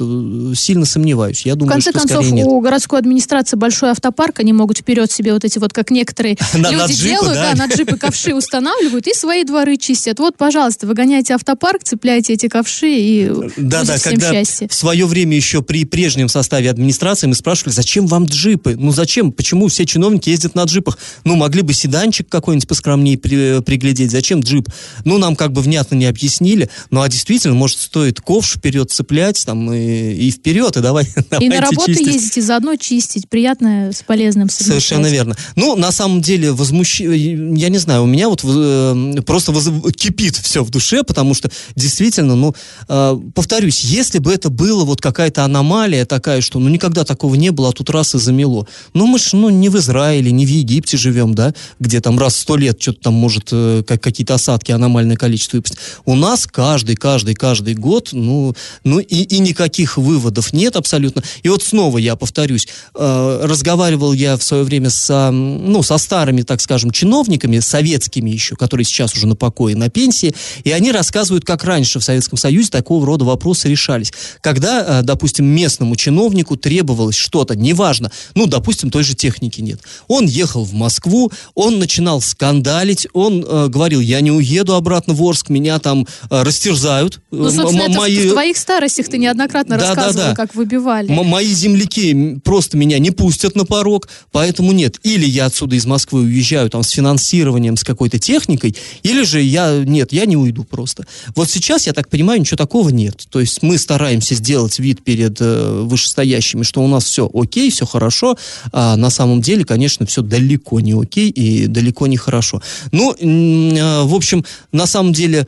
сильно 0.54 0.84
сомневаюсь. 0.84 1.47
Я 1.48 1.54
В 1.54 1.58
думаю, 1.58 1.72
конце 1.74 1.90
что 1.90 1.98
концов, 2.00 2.30
нет. 2.30 2.46
у 2.46 2.60
городской 2.60 2.98
администрации 2.98 3.56
большой 3.56 3.90
автопарк, 3.90 4.40
они 4.40 4.52
могут 4.52 4.78
вперед 4.78 5.10
себе 5.10 5.32
вот 5.32 5.44
эти 5.44 5.58
вот, 5.58 5.72
как 5.72 5.90
некоторые 5.90 6.36
На- 6.54 6.70
на 6.70 6.82
люди 6.86 6.92
джипы, 6.92 7.08
делают, 7.08 7.34
да? 7.34 7.54
да, 7.54 7.66
на 7.66 7.72
джипы 7.74 7.96
ковши 7.96 8.34
устанавливают 8.34 9.06
и 9.06 9.14
свои 9.14 9.44
дворы 9.44 9.76
чистят. 9.76 10.18
Вот, 10.18 10.36
пожалуйста, 10.36 10.86
выгоняйте 10.86 11.34
автопарк, 11.34 11.82
цепляйте 11.84 12.34
эти 12.34 12.48
ковши 12.48 12.88
и 12.90 13.26
Да, 13.28 13.34
будет 13.34 13.86
да, 13.88 13.96
всем 13.96 14.12
когда 14.12 14.32
счастье. 14.32 14.68
в 14.68 14.74
свое 14.74 15.06
время 15.06 15.36
еще 15.36 15.62
при 15.62 15.84
прежнем 15.84 16.28
составе 16.28 16.70
администрации 16.70 17.26
мы 17.26 17.34
спрашивали, 17.34 17.72
зачем 17.72 18.06
вам 18.06 18.26
джипы? 18.26 18.76
Ну 18.78 18.92
зачем? 18.92 19.32
Почему 19.32 19.68
все 19.68 19.86
чиновники 19.86 20.28
ездят 20.30 20.54
на 20.54 20.64
джипах? 20.64 20.98
Ну 21.24 21.36
могли 21.36 21.62
бы 21.62 21.72
седанчик 21.72 22.28
какой-нибудь 22.28 22.68
поскромнее 22.68 23.16
при- 23.18 23.60
приглядеть. 23.62 24.10
Зачем 24.10 24.40
джип? 24.40 24.68
Ну 25.04 25.18
нам 25.18 25.36
как 25.36 25.52
бы 25.52 25.60
внятно 25.62 25.94
не 25.94 26.06
объяснили. 26.06 26.68
Ну 26.90 27.00
а 27.02 27.08
действительно, 27.08 27.54
может, 27.54 27.78
стоит 27.78 28.20
ковш 28.20 28.56
вперед 28.56 28.90
цеплять 28.90 29.44
там 29.46 29.72
и, 29.72 30.12
и 30.14 30.30
вперед, 30.30 30.76
и 30.76 30.80
давай 30.80 31.06
И 31.40 31.48
на 31.48 31.60
работу 31.60 31.86
чистить. 31.86 32.06
ездить, 32.06 32.36
и 32.38 32.40
заодно 32.40 32.76
чистить. 32.76 33.28
Приятное 33.28 33.92
с 33.92 34.02
полезным. 34.02 34.48
Совершенно 34.48 35.06
верно. 35.06 35.36
Ну, 35.56 35.76
на 35.76 35.92
самом 35.92 36.20
деле, 36.22 36.52
возмущ... 36.52 37.00
я 37.00 37.68
не 37.68 37.78
знаю, 37.78 38.02
у 38.02 38.06
меня 38.06 38.28
вот 38.28 38.42
э, 38.44 39.22
просто 39.26 39.52
воз- 39.52 39.92
кипит 39.94 40.36
все 40.36 40.64
в 40.64 40.70
душе, 40.70 41.02
потому 41.04 41.34
что 41.34 41.50
действительно, 41.76 42.34
ну, 42.34 42.54
э, 42.88 43.20
повторюсь, 43.34 43.80
если 43.80 44.18
бы 44.18 44.32
это 44.32 44.50
было 44.50 44.84
вот 44.84 45.00
какая-то 45.00 45.44
аномалия 45.44 46.04
такая, 46.04 46.40
что 46.40 46.58
ну 46.58 46.68
никогда 46.68 47.04
такого 47.04 47.34
не 47.34 47.50
было, 47.50 47.70
а 47.70 47.72
тут 47.72 47.90
раз 47.90 48.14
и 48.14 48.18
замело. 48.18 48.66
Ну, 48.94 49.06
мы 49.06 49.18
ж 49.18 49.32
ну, 49.32 49.50
не 49.50 49.68
в 49.68 49.76
Израиле, 49.76 50.30
не 50.30 50.46
в 50.46 50.48
Египте 50.48 50.96
живем, 50.96 51.34
да, 51.34 51.54
где 51.78 52.00
там 52.00 52.18
раз 52.18 52.34
в 52.34 52.38
сто 52.38 52.56
лет 52.56 52.80
что-то 52.80 53.02
там 53.02 53.14
может 53.14 53.48
э, 53.52 53.82
как, 53.86 54.02
какие-то 54.02 54.34
осадки, 54.34 54.72
аномальное 54.72 55.16
количество 55.16 55.58
выпасть. 55.58 55.76
У 56.04 56.14
нас 56.14 56.46
каждый, 56.46 56.96
каждый, 56.96 57.34
каждый 57.34 57.74
год, 57.74 58.10
ну, 58.12 58.54
ну 58.84 58.98
и, 58.98 59.22
и 59.22 59.38
никаких 59.38 59.98
выводов 59.98 60.52
нет 60.52 60.76
абсолютно. 60.76 61.22
И 61.42 61.48
вот 61.48 61.62
снова 61.62 61.98
я 61.98 62.16
повторюсь, 62.16 62.68
э, 62.94 63.40
разговаривал 63.44 64.12
я 64.12 64.36
в 64.36 64.42
свое 64.42 64.62
время 64.64 64.90
со, 64.90 65.30
ну, 65.30 65.82
со 65.82 65.98
старыми, 65.98 66.42
так 66.42 66.60
скажем, 66.60 66.90
чиновниками, 66.90 67.58
советскими 67.58 68.30
еще, 68.30 68.56
которые 68.56 68.84
сейчас 68.84 69.14
уже 69.14 69.26
на 69.26 69.36
покое, 69.36 69.76
на 69.76 69.88
пенсии, 69.88 70.34
и 70.64 70.70
они 70.70 70.92
рассказывают, 70.92 71.44
как 71.44 71.64
раньше 71.64 71.98
в 72.00 72.04
Советском 72.04 72.38
Союзе 72.38 72.70
такого 72.70 73.04
рода 73.06 73.24
вопросы 73.24 73.68
решались. 73.68 74.12
Когда, 74.40 75.00
э, 75.00 75.02
допустим, 75.02 75.46
местному 75.46 75.96
чиновнику 75.96 76.56
требовалось 76.56 77.16
что-то, 77.16 77.56
неважно, 77.56 78.10
ну, 78.34 78.46
допустим, 78.46 78.90
той 78.90 79.02
же 79.04 79.14
техники 79.14 79.60
нет. 79.60 79.80
Он 80.08 80.26
ехал 80.26 80.64
в 80.64 80.72
Москву, 80.72 81.30
он 81.54 81.78
начинал 81.78 82.20
скандалить, 82.20 83.06
он 83.12 83.44
э, 83.46 83.68
говорил, 83.68 84.00
я 84.00 84.20
не 84.20 84.30
уеду 84.30 84.74
обратно 84.74 85.14
в 85.14 85.22
Орск, 85.22 85.48
меня 85.48 85.78
там 85.78 86.06
э, 86.30 86.42
растерзают. 86.42 87.20
Ну, 87.30 87.50
собственно, 87.50 87.82
м- 87.84 87.90
это 87.90 87.92
в- 87.92 87.96
мои- 88.02 88.30
твоих 88.30 88.56
старостях 88.56 89.08
ты 89.08 89.18
неоднократно 89.18 89.76
Да, 89.78 89.88
да, 89.88 89.94
рассказывал, 89.94 90.26
да. 90.30 90.34
как 90.34 90.54
выбивали. 90.54 91.07
М- 91.08 91.26
мои 91.26 91.52
земляки 91.52 92.38
просто 92.44 92.76
меня 92.76 92.98
не 92.98 93.10
пустят 93.10 93.56
на 93.56 93.64
порог, 93.64 94.08
поэтому 94.30 94.72
нет. 94.72 94.98
Или 95.02 95.26
я 95.26 95.46
отсюда 95.46 95.76
из 95.76 95.86
Москвы 95.86 96.20
уезжаю 96.20 96.70
там 96.70 96.82
с 96.82 96.90
финансированием, 96.90 97.76
с 97.76 97.84
какой-то 97.84 98.18
техникой, 98.18 98.76
или 99.02 99.24
же 99.24 99.40
я, 99.40 99.82
нет, 99.84 100.12
я 100.12 100.26
не 100.26 100.36
уйду 100.36 100.64
просто. 100.64 101.06
Вот 101.34 101.50
сейчас, 101.50 101.86
я 101.86 101.92
так 101.92 102.08
понимаю, 102.08 102.40
ничего 102.40 102.56
такого 102.56 102.90
нет. 102.90 103.26
То 103.30 103.40
есть 103.40 103.62
мы 103.62 103.78
стараемся 103.78 104.34
сделать 104.34 104.78
вид 104.78 105.02
перед 105.02 105.38
э, 105.40 105.82
вышестоящими, 105.82 106.62
что 106.62 106.82
у 106.82 106.86
нас 106.86 107.04
все 107.04 107.30
окей, 107.32 107.70
все 107.70 107.86
хорошо, 107.86 108.36
а 108.72 108.96
на 108.96 109.10
самом 109.10 109.40
деле, 109.40 109.64
конечно, 109.64 110.06
все 110.06 110.22
далеко 110.22 110.80
не 110.80 110.92
окей 110.92 111.30
и 111.30 111.66
далеко 111.66 112.06
не 112.06 112.16
хорошо. 112.16 112.62
Ну, 112.92 113.14
э, 113.14 114.02
в 114.02 114.14
общем, 114.14 114.44
на 114.72 114.86
самом 114.86 115.12
деле, 115.12 115.46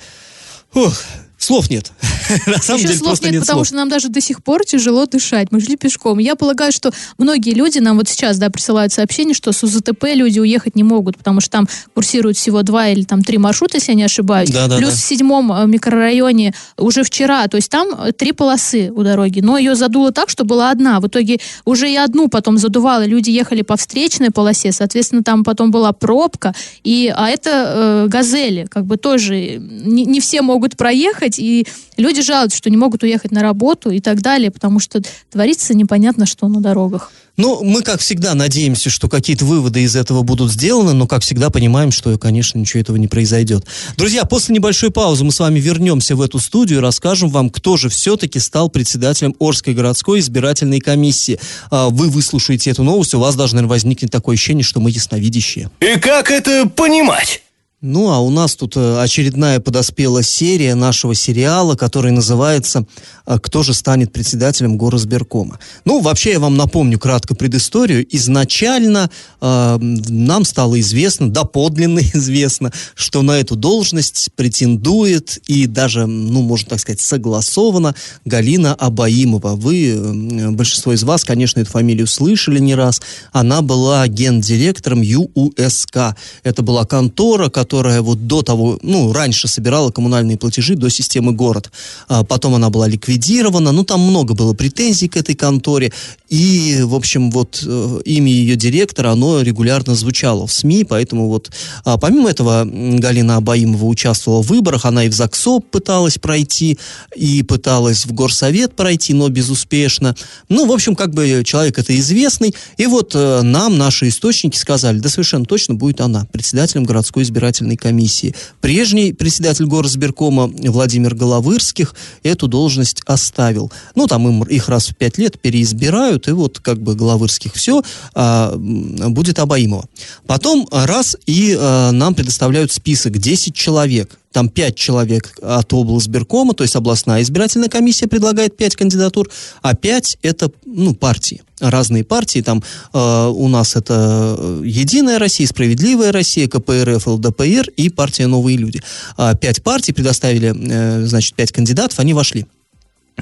ох, 0.72 0.94
слов 1.40 1.70
нет. 1.70 1.92
На 2.46 2.58
самом 2.58 2.78
Еще 2.78 2.88
деле 2.88 2.98
слов 2.98 3.22
нет, 3.22 3.32
нет 3.32 3.40
потому 3.40 3.58
слов. 3.58 3.66
что 3.68 3.76
нам 3.76 3.88
даже 3.88 4.08
до 4.08 4.20
сих 4.20 4.42
пор 4.42 4.64
тяжело 4.64 5.06
дышать. 5.06 5.48
Мы 5.50 5.60
шли 5.60 5.76
пешком. 5.76 6.18
Я 6.18 6.36
полагаю, 6.36 6.70
что 6.70 6.92
многие 7.18 7.54
люди 7.54 7.78
нам 7.78 7.96
вот 7.96 8.08
сейчас, 8.08 8.38
да, 8.38 8.50
присылают 8.50 8.92
сообщение, 8.92 9.34
что 9.34 9.52
с 9.52 9.62
УЗТП 9.64 10.04
люди 10.14 10.38
уехать 10.38 10.76
не 10.76 10.84
могут, 10.84 11.16
потому 11.16 11.40
что 11.40 11.50
там 11.50 11.68
курсируют 11.94 12.36
всего 12.36 12.62
два 12.62 12.88
или 12.88 13.02
там 13.02 13.22
три 13.22 13.38
маршрута, 13.38 13.78
если 13.78 13.92
я 13.92 13.96
не 13.96 14.04
ошибаюсь. 14.04 14.50
Да, 14.50 14.68
да, 14.68 14.76
Плюс 14.76 14.90
да. 14.90 14.96
в 14.96 15.00
седьмом 15.00 15.52
э, 15.52 15.66
микрорайоне 15.66 16.54
уже 16.76 17.02
вчера, 17.02 17.48
то 17.48 17.56
есть 17.56 17.70
там 17.70 17.88
э, 17.88 18.12
три 18.12 18.32
полосы 18.32 18.92
у 18.94 19.02
дороги, 19.02 19.40
но 19.40 19.56
ее 19.58 19.74
задуло 19.74 20.12
так, 20.12 20.28
что 20.28 20.44
была 20.44 20.70
одна. 20.70 21.00
В 21.00 21.06
итоге 21.06 21.38
уже 21.64 21.90
и 21.90 21.96
одну 21.96 22.28
потом 22.28 22.58
задувало. 22.58 23.04
Люди 23.06 23.30
ехали 23.30 23.62
по 23.62 23.76
встречной 23.76 24.30
полосе, 24.30 24.72
соответственно, 24.72 25.22
там 25.22 25.42
потом 25.42 25.70
была 25.70 25.92
пробка. 25.92 26.54
И, 26.84 27.12
а 27.14 27.28
это 27.28 27.50
э, 27.50 28.06
газели, 28.08 28.66
как 28.68 28.84
бы 28.84 28.98
тоже 28.98 29.56
не, 29.58 30.04
не 30.04 30.20
все 30.20 30.42
могут 30.42 30.76
проехать, 30.76 31.29
и 31.38 31.66
люди 31.96 32.22
жалуются, 32.22 32.58
что 32.58 32.70
не 32.70 32.76
могут 32.76 33.02
уехать 33.02 33.30
на 33.30 33.42
работу 33.42 33.90
и 33.90 34.00
так 34.00 34.20
далее, 34.22 34.50
потому 34.50 34.80
что 34.80 35.02
творится 35.30 35.74
непонятно 35.74 36.26
что 36.26 36.48
на 36.48 36.60
дорогах. 36.60 37.12
Ну, 37.36 37.64
мы, 37.64 37.80
как 37.82 38.00
всегда, 38.00 38.34
надеемся, 38.34 38.90
что 38.90 39.08
какие-то 39.08 39.46
выводы 39.46 39.82
из 39.82 39.96
этого 39.96 40.22
будут 40.22 40.52
сделаны, 40.52 40.92
но, 40.92 41.06
как 41.06 41.22
всегда, 41.22 41.48
понимаем, 41.48 41.90
что, 41.90 42.18
конечно, 42.18 42.58
ничего 42.58 42.82
этого 42.82 42.96
не 42.96 43.08
произойдет. 43.08 43.64
Друзья, 43.96 44.24
после 44.26 44.54
небольшой 44.54 44.90
паузы 44.90 45.24
мы 45.24 45.32
с 45.32 45.40
вами 45.40 45.58
вернемся 45.58 46.16
в 46.16 46.20
эту 46.20 46.38
студию 46.38 46.80
и 46.80 46.82
расскажем 46.82 47.30
вам, 47.30 47.48
кто 47.48 47.78
же 47.78 47.88
все-таки 47.88 48.38
стал 48.38 48.68
председателем 48.68 49.34
Орской 49.40 49.72
городской 49.72 50.20
избирательной 50.20 50.80
комиссии. 50.80 51.40
А, 51.70 51.88
Вы 51.88 52.10
выслушаете 52.10 52.70
эту 52.70 52.82
новость, 52.82 53.14
у 53.14 53.20
вас 53.20 53.36
даже, 53.36 53.54
наверное, 53.54 53.70
возникнет 53.70 54.10
такое 54.10 54.34
ощущение, 54.34 54.64
что 54.64 54.80
мы 54.80 54.90
ясновидящие. 54.90 55.70
И 55.80 55.98
как 55.98 56.30
это 56.30 56.68
понимать? 56.68 57.42
Ну, 57.82 58.10
а 58.10 58.18
у 58.20 58.28
нас 58.28 58.56
тут 58.56 58.76
э, 58.76 59.00
очередная 59.00 59.58
подоспела 59.58 60.22
серия 60.22 60.74
нашего 60.74 61.14
сериала, 61.14 61.76
который 61.76 62.12
называется 62.12 62.84
э, 63.24 63.38
«Кто 63.42 63.62
же 63.62 63.72
станет 63.72 64.12
председателем 64.12 64.76
горосберкома?». 64.76 65.58
Ну, 65.86 66.00
вообще, 66.00 66.32
я 66.32 66.40
вам 66.40 66.58
напомню 66.58 66.98
кратко 66.98 67.34
предысторию. 67.34 68.06
Изначально 68.14 69.10
э, 69.40 69.78
нам 69.80 70.44
стало 70.44 70.78
известно, 70.78 71.30
доподлинно 71.30 72.00
известно, 72.12 72.70
что 72.94 73.22
на 73.22 73.38
эту 73.38 73.56
должность 73.56 74.28
претендует 74.36 75.38
и 75.46 75.66
даже, 75.66 76.04
ну, 76.04 76.42
можно 76.42 76.68
так 76.68 76.80
сказать, 76.80 77.00
согласована 77.00 77.94
Галина 78.26 78.74
Абаимова. 78.74 79.54
Вы, 79.54 79.88
э, 79.88 80.50
большинство 80.50 80.92
из 80.92 81.02
вас, 81.02 81.24
конечно, 81.24 81.60
эту 81.60 81.70
фамилию 81.70 82.06
слышали 82.06 82.58
не 82.58 82.74
раз. 82.74 83.00
Она 83.32 83.62
была 83.62 84.06
гендиректором 84.06 85.00
ЮУСК. 85.00 86.14
Это 86.42 86.60
была 86.60 86.84
контора, 86.84 87.48
которая 87.48 87.69
вот 87.72 88.26
до 88.26 88.42
того, 88.42 88.78
ну, 88.82 89.12
раньше 89.12 89.48
собирала 89.48 89.90
коммунальные 89.90 90.36
платежи 90.36 90.74
до 90.74 90.90
системы 90.90 91.32
город. 91.32 91.70
А 92.08 92.24
потом 92.24 92.54
она 92.54 92.70
была 92.70 92.88
ликвидирована. 92.88 93.72
Ну, 93.72 93.84
там 93.84 94.00
много 94.00 94.34
было 94.34 94.54
претензий 94.54 95.08
к 95.08 95.16
этой 95.16 95.34
конторе. 95.34 95.92
И, 96.28 96.80
в 96.82 96.94
общем, 96.94 97.30
вот 97.30 97.62
э, 97.66 98.00
имя 98.04 98.30
ее 98.30 98.56
директора, 98.56 99.10
оно 99.10 99.42
регулярно 99.42 99.96
звучало 99.96 100.46
в 100.46 100.52
СМИ, 100.52 100.84
поэтому 100.84 101.28
вот 101.28 101.50
а, 101.84 101.98
помимо 101.98 102.30
этого 102.30 102.64
Галина 102.64 103.36
Абаимова 103.36 103.84
участвовала 103.84 104.42
в 104.42 104.46
выборах, 104.46 104.84
она 104.84 105.04
и 105.04 105.08
в 105.08 105.12
ЗАГСОП 105.12 105.66
пыталась 105.70 106.18
пройти, 106.18 106.78
и 107.16 107.42
пыталась 107.42 108.06
в 108.06 108.12
Горсовет 108.12 108.76
пройти, 108.76 109.12
но 109.12 109.28
безуспешно. 109.28 110.14
Ну, 110.48 110.66
в 110.66 110.72
общем, 110.72 110.94
как 110.94 111.12
бы 111.12 111.42
человек 111.44 111.78
это 111.78 111.98
известный, 111.98 112.54
и 112.76 112.86
вот 112.86 113.12
э, 113.14 113.42
нам 113.42 113.76
наши 113.76 114.08
источники 114.08 114.56
сказали, 114.56 115.00
да 115.00 115.08
совершенно 115.08 115.44
точно 115.44 115.74
будет 115.74 116.00
она, 116.00 116.26
председателем 116.32 116.84
городской 116.84 117.24
избирательной 117.24 117.59
комиссии. 117.76 118.34
Прежний 118.60 119.12
председатель 119.12 119.66
горосберкома 119.66 120.46
Владимир 120.46 121.14
Головырских 121.14 121.94
эту 122.22 122.48
должность 122.48 123.02
оставил. 123.06 123.70
Ну, 123.94 124.06
там 124.06 124.28
им 124.28 124.42
их 124.44 124.68
раз 124.68 124.88
в 124.88 124.96
пять 124.96 125.18
лет 125.18 125.40
переизбирают, 125.40 126.28
и 126.28 126.32
вот 126.32 126.58
как 126.60 126.80
бы 126.80 126.94
Головырских 126.94 127.54
все, 127.54 127.82
а, 128.14 128.54
будет 128.56 129.38
Абаимова. 129.38 129.88
Потом 130.26 130.68
раз 130.70 131.16
и 131.26 131.56
а, 131.58 131.90
нам 131.90 132.14
предоставляют 132.14 132.72
список 132.72 133.18
10 133.18 133.54
человек. 133.54 134.19
Там 134.32 134.48
5 134.48 134.76
человек 134.76 135.36
от 135.42 135.72
облсберкома, 135.72 136.54
то 136.54 136.62
есть 136.62 136.76
областная 136.76 137.22
избирательная 137.22 137.68
комиссия 137.68 138.06
предлагает 138.06 138.56
5 138.56 138.76
кандидатур, 138.76 139.28
а 139.60 139.74
5 139.74 140.18
это 140.22 140.52
ну, 140.64 140.94
партии. 140.94 141.42
Разные 141.58 142.04
партии, 142.04 142.40
там 142.40 142.62
э, 142.94 143.26
у 143.26 143.48
нас 143.48 143.76
это 143.76 144.36
э, 144.38 144.62
Единая 144.64 145.18
Россия, 145.18 145.46
Справедливая 145.46 146.12
Россия, 146.12 146.48
КПРФ, 146.48 147.06
ЛДПР 147.06 147.70
и 147.76 147.90
партия 147.90 148.28
Новые 148.28 148.56
люди. 148.56 148.80
А, 149.16 149.34
Пять 149.34 149.62
партий 149.62 149.92
предоставили, 149.92 150.54
э, 150.56 151.06
значит, 151.06 151.34
пять 151.34 151.52
кандидатов, 151.52 151.98
они 151.98 152.14
вошли. 152.14 152.46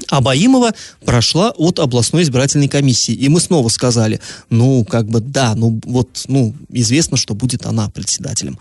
Абаимова 0.09 0.73
прошла 1.05 1.51
от 1.51 1.79
областной 1.79 2.23
избирательной 2.23 2.69
комиссии. 2.69 3.15
И 3.15 3.29
мы 3.29 3.41
снова 3.41 3.69
сказали, 3.69 4.21
ну, 4.51 4.85
как 4.85 5.07
бы, 5.09 5.21
да, 5.21 5.55
ну, 5.55 5.81
вот, 5.85 6.25
ну, 6.29 6.55
известно, 6.71 7.17
что 7.17 7.35
будет 7.35 7.67
она 7.67 7.89
председателем. 7.89 8.59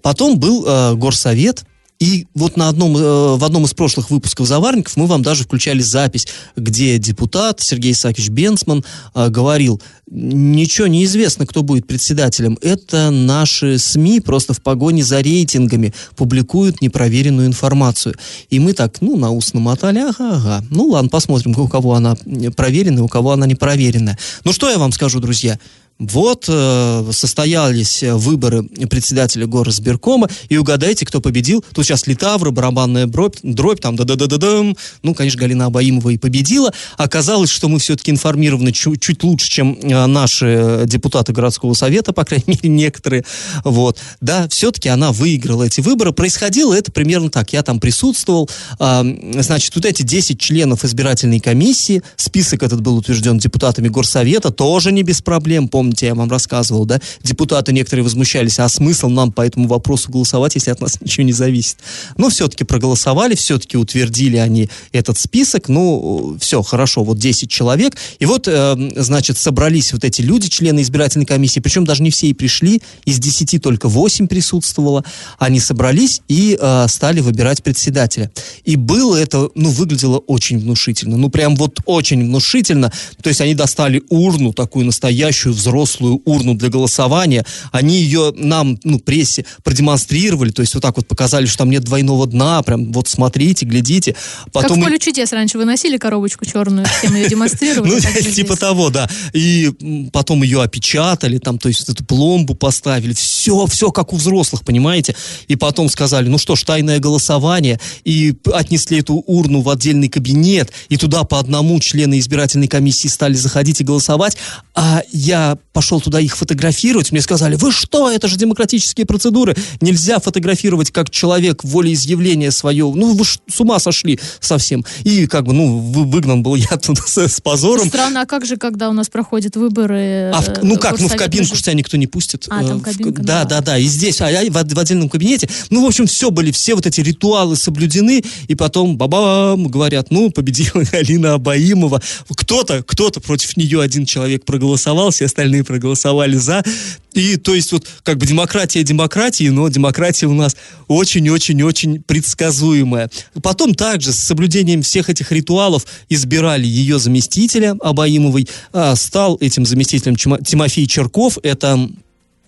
Потом 0.00 0.38
был 0.38 0.64
э, 0.66 0.94
горсовет, 0.94 1.64
И 2.00 2.26
вот 2.34 2.56
на 2.56 2.68
одном, 2.68 2.96
э, 2.96 3.36
в 3.36 3.44
одном 3.44 3.64
из 3.64 3.74
прошлых 3.74 4.10
выпусков 4.10 4.46
«Заварников» 4.46 4.96
мы 4.96 5.06
вам 5.06 5.22
даже 5.22 5.42
включали 5.44 5.80
запись, 5.80 6.28
где 6.54 6.96
депутат 6.98 7.60
Сергей 7.60 7.92
Исаакович 7.92 8.28
Бенсман 8.28 8.84
э, 9.14 9.28
говорил, 9.30 9.82
ничего 10.10 10.86
не 10.86 11.04
известно, 11.04 11.44
кто 11.44 11.62
будет 11.62 11.88
председателем. 11.88 12.56
Это 12.62 13.10
наши 13.10 13.78
СМИ 13.78 14.20
просто 14.20 14.54
в 14.54 14.62
погоне 14.62 15.02
за 15.02 15.20
рейтингами 15.20 15.92
публикуют 16.14 16.80
непроверенную 16.80 17.48
информацию. 17.48 18.14
И 18.48 18.60
мы 18.60 18.74
так, 18.74 19.00
ну, 19.00 19.16
на 19.16 19.30
ус 19.32 19.52
намотали, 19.52 19.98
ага, 19.98 20.36
ага. 20.36 20.64
Ну, 20.70 20.86
ладно, 20.86 21.08
посмотрим, 21.08 21.58
у 21.58 21.66
кого 21.66 21.94
она 21.94 22.16
проверенная, 22.56 23.02
у 23.02 23.08
кого 23.08 23.32
она 23.32 23.46
непроверенная. 23.46 24.18
Ну, 24.44 24.52
что 24.52 24.70
я 24.70 24.78
вам 24.78 24.92
скажу, 24.92 25.18
друзья? 25.18 25.58
Вот 25.98 26.44
э, 26.46 27.10
состоялись 27.10 28.04
выборы 28.04 28.62
председателя 28.88 29.46
горосберкома, 29.46 30.28
и 30.48 30.56
угадайте, 30.56 31.04
кто 31.04 31.20
победил. 31.20 31.64
Тут 31.74 31.86
сейчас 31.86 32.06
Литавра, 32.06 32.52
барабанная 32.52 33.06
дробь, 33.06 33.34
дробь 33.42 33.80
там 33.80 33.96
да-да-да-да-дам. 33.96 34.76
Ну, 35.02 35.14
конечно, 35.14 35.40
Галина 35.40 35.66
Абаимова 35.66 36.10
и 36.10 36.18
победила. 36.18 36.72
Оказалось, 36.96 37.50
что 37.50 37.68
мы 37.68 37.80
все-таки 37.80 38.12
информированы 38.12 38.70
чуть, 38.70 39.02
чуть 39.02 39.24
лучше, 39.24 39.50
чем 39.50 39.76
э, 39.82 40.06
наши 40.06 40.84
депутаты 40.86 41.32
городского 41.32 41.74
совета, 41.74 42.12
по 42.12 42.24
крайней 42.24 42.44
мере, 42.46 42.68
некоторые. 42.68 43.24
Вот. 43.64 43.98
Да, 44.20 44.46
все-таки 44.48 44.88
она 44.88 45.10
выиграла 45.10 45.64
эти 45.64 45.80
выборы. 45.80 46.12
Происходило 46.12 46.74
это 46.74 46.92
примерно 46.92 47.28
так. 47.28 47.52
Я 47.52 47.64
там 47.64 47.80
присутствовал. 47.80 48.48
Э, 48.78 49.02
значит, 49.40 49.74
вот 49.74 49.84
эти 49.84 50.02
10 50.02 50.40
членов 50.40 50.84
избирательной 50.84 51.40
комиссии, 51.40 52.04
список 52.14 52.62
этот 52.62 52.82
был 52.82 52.98
утвержден 52.98 53.38
депутатами 53.38 53.88
горсовета, 53.88 54.52
тоже 54.52 54.92
не 54.92 55.02
без 55.02 55.22
проблем, 55.22 55.66
помню 55.66 55.87
помните, 55.88 56.06
я 56.06 56.14
вам 56.14 56.30
рассказывал, 56.30 56.84
да, 56.84 57.00
депутаты 57.22 57.72
некоторые 57.72 58.04
возмущались, 58.04 58.58
а 58.58 58.68
смысл 58.68 59.08
нам 59.08 59.32
по 59.32 59.40
этому 59.40 59.68
вопросу 59.68 60.10
голосовать, 60.10 60.54
если 60.54 60.70
от 60.70 60.82
нас 60.82 60.98
ничего 61.00 61.24
не 61.24 61.32
зависит. 61.32 61.78
Но 62.18 62.28
все-таки 62.28 62.64
проголосовали, 62.64 63.34
все-таки 63.34 63.78
утвердили 63.78 64.36
они 64.36 64.68
этот 64.92 65.18
список, 65.18 65.68
ну, 65.68 66.36
все, 66.40 66.62
хорошо, 66.62 67.04
вот 67.04 67.18
10 67.18 67.50
человек, 67.50 67.96
и 68.18 68.26
вот, 68.26 68.48
э, 68.48 68.76
значит, 68.96 69.38
собрались 69.38 69.94
вот 69.94 70.04
эти 70.04 70.20
люди, 70.20 70.48
члены 70.48 70.82
избирательной 70.82 71.24
комиссии, 71.24 71.60
причем 71.60 71.86
даже 71.86 72.02
не 72.02 72.10
все 72.10 72.26
и 72.26 72.34
пришли, 72.34 72.82
из 73.06 73.18
10 73.18 73.62
только 73.62 73.88
8 73.88 74.26
присутствовало, 74.28 75.04
они 75.38 75.60
собрались 75.60 76.20
и 76.28 76.58
э, 76.60 76.86
стали 76.88 77.20
выбирать 77.20 77.62
председателя. 77.62 78.30
И 78.66 78.76
было 78.76 79.16
это, 79.16 79.48
ну, 79.54 79.70
выглядело 79.70 80.18
очень 80.18 80.58
внушительно, 80.58 81.16
ну, 81.16 81.30
прям 81.30 81.56
вот 81.56 81.80
очень 81.86 82.26
внушительно, 82.26 82.92
то 83.22 83.28
есть 83.30 83.40
они 83.40 83.54
достали 83.54 84.02
урну 84.10 84.52
такую 84.52 84.84
настоящую, 84.84 85.54
взрослую, 85.54 85.77
взрослую 85.78 86.22
урну 86.24 86.54
для 86.54 86.68
голосования. 86.68 87.44
Они 87.70 88.00
ее 88.00 88.32
нам, 88.36 88.78
ну, 88.84 88.98
прессе 88.98 89.44
продемонстрировали, 89.62 90.50
то 90.50 90.62
есть 90.62 90.74
вот 90.74 90.82
так 90.82 90.96
вот 90.96 91.06
показали, 91.06 91.46
что 91.46 91.58
там 91.58 91.70
нет 91.70 91.84
двойного 91.84 92.26
дна, 92.26 92.62
прям 92.62 92.92
вот 92.92 93.08
смотрите, 93.08 93.64
глядите. 93.64 94.16
Потом... 94.52 94.76
Как 94.76 94.78
в 94.78 94.82
поле 94.82 94.98
чудес 94.98 95.32
раньше 95.32 95.58
выносили 95.58 95.96
коробочку 95.96 96.44
черную, 96.44 96.86
всем 96.86 97.14
ее 97.14 97.28
демонстрировали. 97.30 97.90
Ну, 97.90 98.00
типа 98.34 98.56
того, 98.56 98.90
да. 98.90 99.08
И 99.32 99.72
потом 100.12 100.42
ее 100.42 100.62
опечатали, 100.62 101.38
там, 101.38 101.58
то 101.58 101.68
есть 101.68 101.88
эту 101.88 102.04
пломбу 102.04 102.54
поставили, 102.54 103.12
все, 103.12 103.66
все 103.66 103.92
как 103.92 104.12
у 104.12 104.16
взрослых, 104.16 104.64
понимаете? 104.64 105.14
И 105.46 105.56
потом 105.56 105.88
сказали, 105.88 106.28
ну 106.28 106.38
что 106.38 106.56
ж, 106.56 106.64
тайное 106.64 106.98
голосование, 106.98 107.78
и 108.04 108.34
отнесли 108.52 108.98
эту 108.98 109.14
урну 109.14 109.60
в 109.60 109.68
отдельный 109.68 110.08
кабинет, 110.08 110.72
и 110.88 110.96
туда 110.96 111.24
по 111.24 111.38
одному 111.38 111.78
члены 111.80 112.18
избирательной 112.18 112.68
комиссии 112.68 113.08
стали 113.08 113.34
заходить 113.34 113.80
и 113.80 113.84
голосовать, 113.84 114.36
а 114.74 115.02
я 115.12 115.56
пошел 115.78 116.00
туда 116.00 116.18
их 116.18 116.36
фотографировать, 116.36 117.12
мне 117.12 117.20
сказали, 117.20 117.54
вы 117.54 117.70
что, 117.70 118.10
это 118.10 118.26
же 118.26 118.34
демократические 118.34 119.06
процедуры, 119.06 119.54
нельзя 119.80 120.18
фотографировать 120.18 120.90
как 120.90 121.08
человек 121.08 121.62
волеизъявление 121.62 122.50
свое, 122.50 122.92
ну 122.92 123.14
вы 123.14 123.24
с 123.24 123.60
ума 123.60 123.78
сошли 123.78 124.18
совсем. 124.40 124.84
И 125.04 125.28
как 125.28 125.44
бы, 125.44 125.52
ну, 125.52 125.78
выгнан 125.78 126.42
был 126.42 126.56
я 126.56 126.76
туда 126.82 127.02
с, 127.06 127.16
с 127.16 127.40
позором. 127.40 127.86
Странно, 127.86 128.22
а 128.22 128.26
как 128.26 128.44
же, 128.44 128.56
когда 128.56 128.90
у 128.90 128.92
нас 128.92 129.08
проходят 129.08 129.54
выборы? 129.54 130.32
А 130.34 130.42
в, 130.42 130.64
ну 130.64 130.78
как, 130.78 130.98
ну 130.98 131.06
в 131.06 131.14
кабинку 131.14 131.54
же 131.54 131.62
тебя 131.62 131.74
никто 131.74 131.96
не 131.96 132.08
пустит. 132.08 132.46
А, 132.50 132.64
там 132.64 132.80
кабинка, 132.80 133.20
в, 133.20 133.24
да, 133.24 133.44
да, 133.44 133.60
да, 133.60 133.78
и 133.78 133.84
здесь, 133.84 134.20
а 134.20 134.28
я 134.28 134.50
в, 134.50 134.54
в 134.54 134.78
отдельном 134.80 135.08
кабинете. 135.08 135.48
Ну, 135.70 135.84
в 135.84 135.86
общем, 135.86 136.08
все 136.08 136.32
были, 136.32 136.50
все 136.50 136.74
вот 136.74 136.86
эти 136.86 137.02
ритуалы 137.02 137.54
соблюдены, 137.54 138.24
и 138.48 138.56
потом, 138.56 138.96
бабам, 138.96 139.68
говорят, 139.68 140.10
ну, 140.10 140.32
победила 140.32 140.82
Алина 140.92 141.34
Абаимова. 141.34 142.02
Кто-то, 142.28 142.82
кто-то 142.82 143.20
против 143.20 143.56
нее 143.56 143.80
один 143.80 144.06
человек 144.06 144.44
проголосовал, 144.44 145.12
все 145.12 145.26
остальные 145.26 145.67
проголосовали 145.68 146.36
за. 146.36 146.64
И 147.12 147.36
то 147.36 147.54
есть 147.54 147.72
вот 147.72 147.86
как 148.02 148.18
бы 148.18 148.26
демократия 148.26 148.82
демократии, 148.82 149.48
но 149.48 149.68
демократия 149.68 150.26
у 150.26 150.34
нас 150.34 150.56
очень-очень-очень 150.88 152.02
предсказуемая. 152.02 153.10
Потом 153.42 153.74
также 153.74 154.12
с 154.12 154.18
соблюдением 154.18 154.82
всех 154.82 155.10
этих 155.10 155.30
ритуалов 155.30 155.86
избирали 156.08 156.66
ее 156.66 156.98
заместителя 156.98 157.76
Абаимовой. 157.80 158.48
А, 158.72 158.96
стал 158.96 159.36
этим 159.40 159.66
заместителем 159.66 160.16
Тимофей 160.16 160.86
Черков. 160.86 161.38
Это 161.42 161.88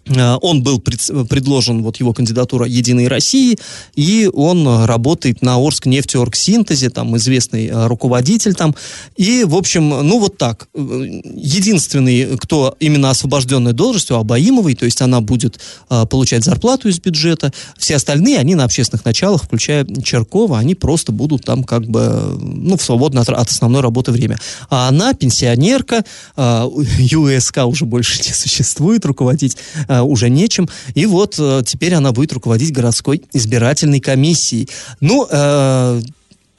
он 0.09 0.63
был 0.63 0.81
пред, 0.81 1.29
предложен, 1.29 1.83
вот 1.83 1.99
его 1.99 2.13
кандидатура 2.13 2.67
«Единой 2.67 3.09
России», 3.09 3.59
и 3.95 4.29
он 4.33 4.85
работает 4.85 5.43
на 5.43 5.57
Орск 5.57 5.87
нефтеоргсинтезе, 5.87 6.91
там 6.91 7.17
известный 7.17 7.67
э, 7.67 7.87
руководитель 7.87 8.55
там. 8.55 8.75
И, 9.17 9.45
в 9.45 9.55
общем, 9.55 9.89
ну 9.89 10.19
вот 10.19 10.37
так. 10.37 10.69
Единственный, 10.75 12.37
кто 12.39 12.77
именно 12.81 13.11
освобожденной 13.11 13.73
должностью, 13.73 14.17
Абаимовой, 14.17 14.75
то 14.75 14.85
есть 14.85 15.01
она 15.03 15.21
будет 15.21 15.61
э, 15.89 16.07
получать 16.07 16.45
зарплату 16.45 16.89
из 16.89 16.99
бюджета. 16.99 17.53
Все 17.79 17.97
остальные, 17.97 18.39
они 18.39 18.55
на 18.55 18.65
общественных 18.65 19.05
началах, 19.05 19.45
включая 19.45 19.85
Черкова, 19.85 20.59
они 20.59 20.75
просто 20.75 21.13
будут 21.13 21.45
там 21.45 21.65
как 21.65 21.87
бы, 21.87 22.39
ну, 22.41 22.77
в 22.77 22.83
свободное 22.83 23.23
от, 23.23 23.51
основной 23.51 23.83
работы 23.83 24.13
время. 24.13 24.39
А 24.69 24.89
она 24.89 25.15
пенсионерка, 25.15 26.05
э, 26.37 26.69
ЮСК 26.99 27.59
уже 27.67 27.85
больше 27.85 28.19
не 28.27 28.33
существует, 28.33 29.05
руководить 29.05 29.57
Э, 29.91 30.03
уже 30.03 30.31
нечем. 30.31 30.69
И 30.95 31.05
вот 31.05 31.35
э, 31.41 31.63
теперь 31.67 31.95
она 31.95 32.13
будет 32.13 32.33
руководить 32.33 32.73
городской 32.73 33.23
избирательной 33.33 33.99
комиссией. 33.99 34.69
Ну, 35.01 35.27
э, 35.29 36.01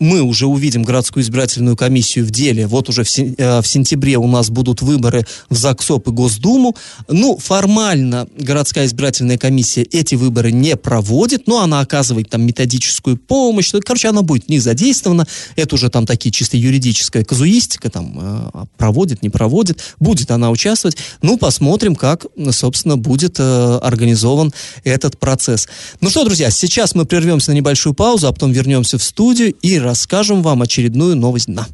мы 0.02 0.24
уже 0.24 0.48
увидим 0.48 0.82
городскую 0.82 1.24
избирательную 1.24 1.78
комиссию 1.78 2.26
в 2.26 2.32
деле. 2.32 2.66
Вот 2.66 2.90
уже 2.90 3.04
э, 3.04 3.62
в 3.62 3.68
сентябре 3.68 4.18
у 4.18 4.28
нас 4.28 4.50
будут 4.50 4.82
выборы 4.82 5.28
в 5.50 5.56
ЗАГСОП 5.56 6.08
и 6.08 6.12
Госдуму. 6.12 6.76
Ну, 7.08 7.38
формально 7.38 8.28
городская 8.36 8.88
избирательная 8.88 9.38
комиссия 9.38 9.84
эти 9.84 10.16
выборы 10.16 10.52
не 10.52 10.76
проводит, 10.76 11.46
но 11.46 11.62
она 11.62 11.82
оказывает 11.82 12.30
там 12.30 12.42
методическую 12.42 13.16
помощь. 13.16 13.72
Ну, 13.74 13.80
короче, 13.86 14.08
она 14.08 14.24
будет 14.24 14.50
не 14.50 14.58
задействована. 14.58 15.28
Это 15.56 15.76
уже 15.76 15.92
там 15.92 16.08
такие 16.08 16.32
чисто 16.32 16.58
юридическая 16.58 17.24
казуистика, 17.24 17.92
там 17.92 18.18
э, 18.20 18.66
проводит, 18.78 19.22
не 19.22 19.30
проводит. 19.30 19.82
Будет 20.00 20.32
она 20.32 20.50
участвовать. 20.50 20.98
Ну, 21.22 21.38
посмотрим, 21.38 21.96
как, 21.96 22.26
собственно, 22.50 22.98
будет 22.98 23.36
э, 23.40 23.80
организован 23.84 24.52
этот 24.84 25.20
процесс. 25.20 25.68
Ну 26.00 26.10
что, 26.10 26.24
друзья, 26.24 26.50
сейчас 26.50 26.96
мы 26.96 27.06
прервемся 27.06 27.52
на 27.52 27.56
небольшую 27.56 27.94
паузу, 27.94 28.28
а 28.28 28.32
потом 28.32 28.52
вернемся 28.52 28.98
в 28.98 29.04
студию 29.04 29.54
и 29.62 29.78
расскажем 29.92 30.42
вам 30.42 30.62
очередную 30.62 31.18
новость 31.18 31.48
дна. 31.48 31.68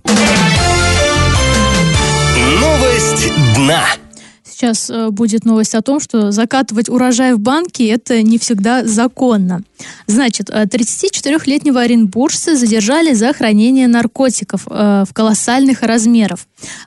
Новость 2.60 3.32
дна 3.56 3.86
сейчас 4.58 4.90
э, 4.90 5.10
будет 5.12 5.46
новость 5.46 5.76
о 5.76 5.84
том, 5.84 6.00
что 6.00 6.32
закатывать 6.32 6.90
урожай 6.90 7.36
в 7.36 7.40
банке 7.40 7.88
это 7.90 8.24
не 8.24 8.40
всегда 8.40 8.84
законно. 8.86 9.62
Значит, 10.08 10.50
34-летнего 10.50 11.80
э, 11.80 11.84
оренбуржца 11.84 12.56
задержали 12.56 13.14
за 13.14 13.34
хранение 13.34 13.88
наркотиков 13.88 14.68
э, 14.68 15.06
в 15.08 15.14
колоссальных 15.14 15.82
размерах. 15.82 16.40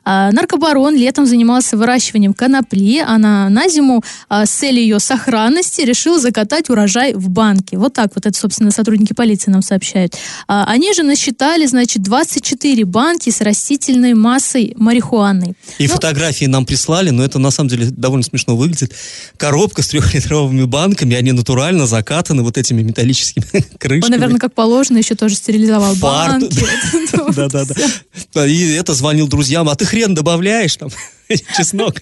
Наркобарон 0.05 0.95
летом 0.95 1.25
занимался 1.25 1.77
выращиванием 1.77 2.33
конопли, 2.33 2.99
а 2.99 3.17
на, 3.17 3.49
на 3.49 3.69
зиму 3.69 4.03
а, 4.27 4.45
с 4.45 4.49
целью 4.49 4.81
ее 4.81 4.99
сохранности 4.99 5.81
решил 5.81 6.19
закатать 6.19 6.69
урожай 6.69 7.13
в 7.13 7.29
банке. 7.29 7.77
Вот 7.77 7.93
так 7.93 8.11
вот 8.15 8.25
это, 8.25 8.37
собственно, 8.37 8.71
сотрудники 8.71 9.13
полиции 9.13 9.51
нам 9.51 9.61
сообщают. 9.61 10.15
А, 10.47 10.65
они 10.65 10.93
же 10.93 11.03
насчитали, 11.03 11.65
значит, 11.65 12.03
24 12.03 12.85
банки 12.85 13.29
с 13.29 13.41
растительной 13.41 14.13
массой 14.13 14.73
марихуаны. 14.75 15.55
И 15.77 15.87
ну, 15.87 15.93
фотографии 15.93 16.45
нам 16.45 16.65
прислали, 16.65 17.09
но 17.09 17.23
это 17.23 17.39
на 17.39 17.51
самом 17.51 17.69
деле 17.69 17.87
довольно 17.89 18.23
смешно 18.23 18.55
выглядит. 18.55 18.93
Коробка 19.37 19.81
с 19.81 19.87
трехлитровыми 19.87 20.65
банками, 20.65 21.15
они 21.15 21.31
натурально 21.31 21.87
закатаны 21.87 22.43
вот 22.43 22.57
этими 22.57 22.80
металлическими 22.81 23.45
крышками. 23.77 24.13
Он, 24.13 24.19
наверное, 24.19 24.39
как 24.39 24.53
положено, 24.53 24.97
еще 24.97 25.15
тоже 25.15 25.35
стерилизовал 25.35 25.95
банки. 25.95 26.65
Да-да-да. 27.35 28.45
И 28.47 28.71
это 28.73 28.93
звонил 28.93 29.27
друзьям, 29.27 29.69
а 29.69 29.75
ты 29.75 29.85
хрен 29.85 30.13
добавляешь 30.13 30.75
там, 30.75 30.89
чеснок. 31.57 31.95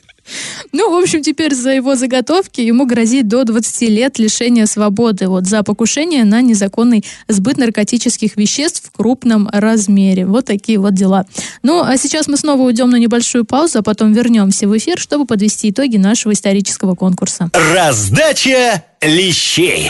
Ну, 0.71 0.91
в 0.91 1.01
общем, 1.01 1.23
теперь 1.23 1.55
за 1.55 1.71
его 1.71 1.95
заготовки 1.95 2.61
ему 2.61 2.85
грозит 2.85 3.27
до 3.27 3.43
20 3.43 3.81
лет 3.89 4.19
лишения 4.19 4.65
свободы 4.65 5.27
вот, 5.27 5.47
за 5.47 5.63
покушение 5.63 6.23
на 6.23 6.41
незаконный 6.41 7.03
сбыт 7.27 7.57
наркотических 7.57 8.37
веществ 8.37 8.83
в 8.85 8.91
крупном 8.91 9.49
размере. 9.51 10.25
Вот 10.25 10.45
такие 10.45 10.79
вот 10.79 10.93
дела. 10.93 11.25
Ну, 11.63 11.81
а 11.81 11.97
сейчас 11.97 12.27
мы 12.27 12.37
снова 12.37 12.61
уйдем 12.61 12.89
на 12.89 12.97
небольшую 12.97 13.45
паузу, 13.45 13.79
а 13.79 13.81
потом 13.81 14.13
вернемся 14.13 14.67
в 14.67 14.77
эфир, 14.77 14.99
чтобы 14.99 15.25
подвести 15.25 15.71
итоги 15.71 15.97
нашего 15.97 16.33
исторического 16.33 16.95
конкурса. 16.95 17.49
Раздача 17.53 18.83
лещей. 19.01 19.89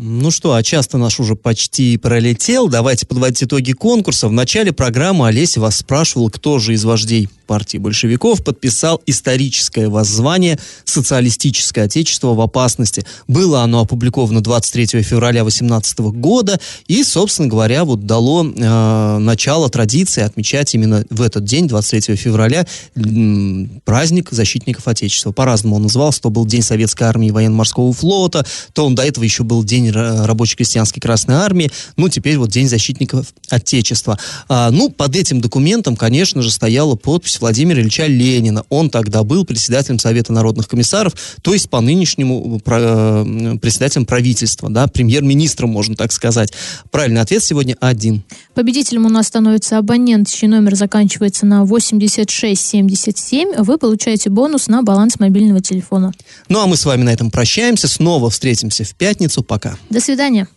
Ну 0.00 0.30
что, 0.30 0.54
а 0.54 0.62
часто 0.62 0.96
наш 0.96 1.18
уже 1.18 1.34
почти 1.34 1.96
пролетел. 1.96 2.68
Давайте 2.68 3.04
подводить 3.04 3.42
итоги 3.42 3.72
конкурса. 3.72 4.28
В 4.28 4.32
начале 4.32 4.72
программы 4.72 5.26
Олеся 5.26 5.60
вас 5.60 5.78
спрашивал, 5.78 6.30
кто 6.30 6.60
же 6.60 6.74
из 6.74 6.84
вождей 6.84 7.28
партии 7.48 7.78
большевиков 7.78 8.44
подписал 8.44 9.00
историческое 9.06 9.88
воззвание 9.88 10.58
«Социалистическое 10.84 11.86
отечество 11.86 12.34
в 12.34 12.40
опасности». 12.40 13.04
Было 13.26 13.62
оно 13.62 13.80
опубликовано 13.80 14.42
23 14.42 15.02
февраля 15.02 15.42
18 15.42 15.98
года 15.98 16.60
и, 16.86 17.02
собственно 17.02 17.48
говоря, 17.48 17.84
вот 17.84 18.06
дало 18.06 18.44
э, 18.44 19.18
начало 19.18 19.70
традиции 19.70 20.22
отмечать 20.22 20.74
именно 20.74 21.04
в 21.10 21.22
этот 21.22 21.44
день, 21.44 21.66
23 21.66 22.14
февраля, 22.16 22.66
э, 22.94 23.00
праздник 23.84 24.28
защитников 24.30 24.86
Отечества. 24.86 25.32
По-разному 25.32 25.76
он 25.76 25.82
назывался. 25.84 26.20
То 26.20 26.30
был 26.30 26.44
День 26.44 26.62
Советской 26.62 27.04
армии 27.04 27.30
военно-морского 27.30 27.92
флота, 27.92 28.44
то 28.74 28.84
он 28.84 28.94
до 28.94 29.02
этого 29.02 29.24
еще 29.24 29.42
был 29.42 29.64
День 29.64 29.90
рабоче-крестьянской 29.90 31.00
Красной 31.00 31.36
Армии, 31.36 31.70
ну, 31.96 32.08
теперь 32.10 32.36
вот 32.36 32.50
День 32.50 32.68
защитников 32.68 33.26
Отечества. 33.48 34.18
А, 34.48 34.70
ну, 34.70 34.90
под 34.90 35.16
этим 35.16 35.40
документом, 35.40 35.96
конечно 35.96 36.42
же, 36.42 36.50
стояла 36.50 36.94
подпись 36.94 37.37
Владимира 37.40 37.80
Ильича 37.80 38.06
Ленина. 38.06 38.64
Он 38.68 38.90
тогда 38.90 39.22
был 39.22 39.44
председателем 39.44 39.98
Совета 39.98 40.32
народных 40.32 40.68
комиссаров, 40.68 41.14
то 41.42 41.52
есть 41.52 41.70
по 41.70 41.80
нынешнему 41.80 42.60
э, 42.64 43.56
председателем 43.60 44.06
правительства, 44.06 44.70
да, 44.70 44.86
премьер-министром, 44.86 45.70
можно 45.70 45.94
так 45.94 46.12
сказать. 46.12 46.52
Правильный 46.90 47.20
ответ 47.20 47.42
сегодня 47.42 47.76
один. 47.80 48.22
Победителем 48.54 49.06
у 49.06 49.08
нас 49.08 49.26
становится 49.28 49.78
абонент, 49.78 50.28
чей 50.28 50.48
номер 50.48 50.74
заканчивается 50.74 51.46
на 51.46 51.64
8677. 51.64 53.62
Вы 53.62 53.78
получаете 53.78 54.30
бонус 54.30 54.68
на 54.68 54.82
баланс 54.82 55.18
мобильного 55.18 55.60
телефона. 55.60 56.12
Ну, 56.48 56.60
а 56.60 56.66
мы 56.66 56.76
с 56.76 56.84
вами 56.84 57.02
на 57.02 57.10
этом 57.10 57.30
прощаемся. 57.30 57.88
Снова 57.88 58.30
встретимся 58.30 58.84
в 58.84 58.94
пятницу. 58.94 59.42
Пока. 59.42 59.76
До 59.90 60.00
свидания. 60.00 60.48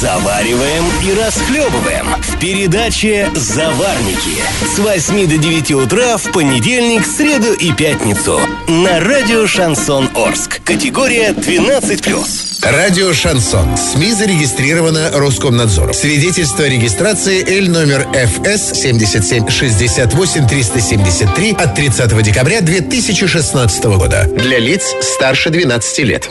Завариваем 0.00 0.84
и 1.04 1.12
расхлебываем 1.18 2.06
в 2.22 2.38
передаче 2.38 3.28
«Заварники» 3.34 4.38
с 4.74 4.78
8 4.78 5.26
до 5.26 5.38
9 5.38 5.70
утра 5.72 6.16
в 6.16 6.30
понедельник, 6.32 7.04
среду 7.06 7.52
и 7.54 7.72
пятницу 7.72 8.38
на 8.68 9.00
радио 9.00 9.46
«Шансон 9.46 10.08
Орск». 10.14 10.60
Категория 10.62 11.30
12+. 11.30 12.48
Радио 12.62 13.12
«Шансон». 13.12 13.76
СМИ 13.76 14.12
зарегистрировано 14.12 15.10
Роскомнадзором. 15.12 15.94
Свидетельство 15.94 16.64
о 16.64 16.68
регистрации 16.68 17.44
Л 17.60 17.70
номер 17.70 18.06
ФС 18.12 18.80
7768 18.80 20.46
373 20.46 21.52
от 21.52 21.74
30 21.74 22.22
декабря 22.22 22.60
2016 22.60 23.84
года. 23.84 24.28
Для 24.36 24.58
лиц 24.58 24.94
старше 25.00 25.50
12 25.50 25.98
лет. 26.00 26.26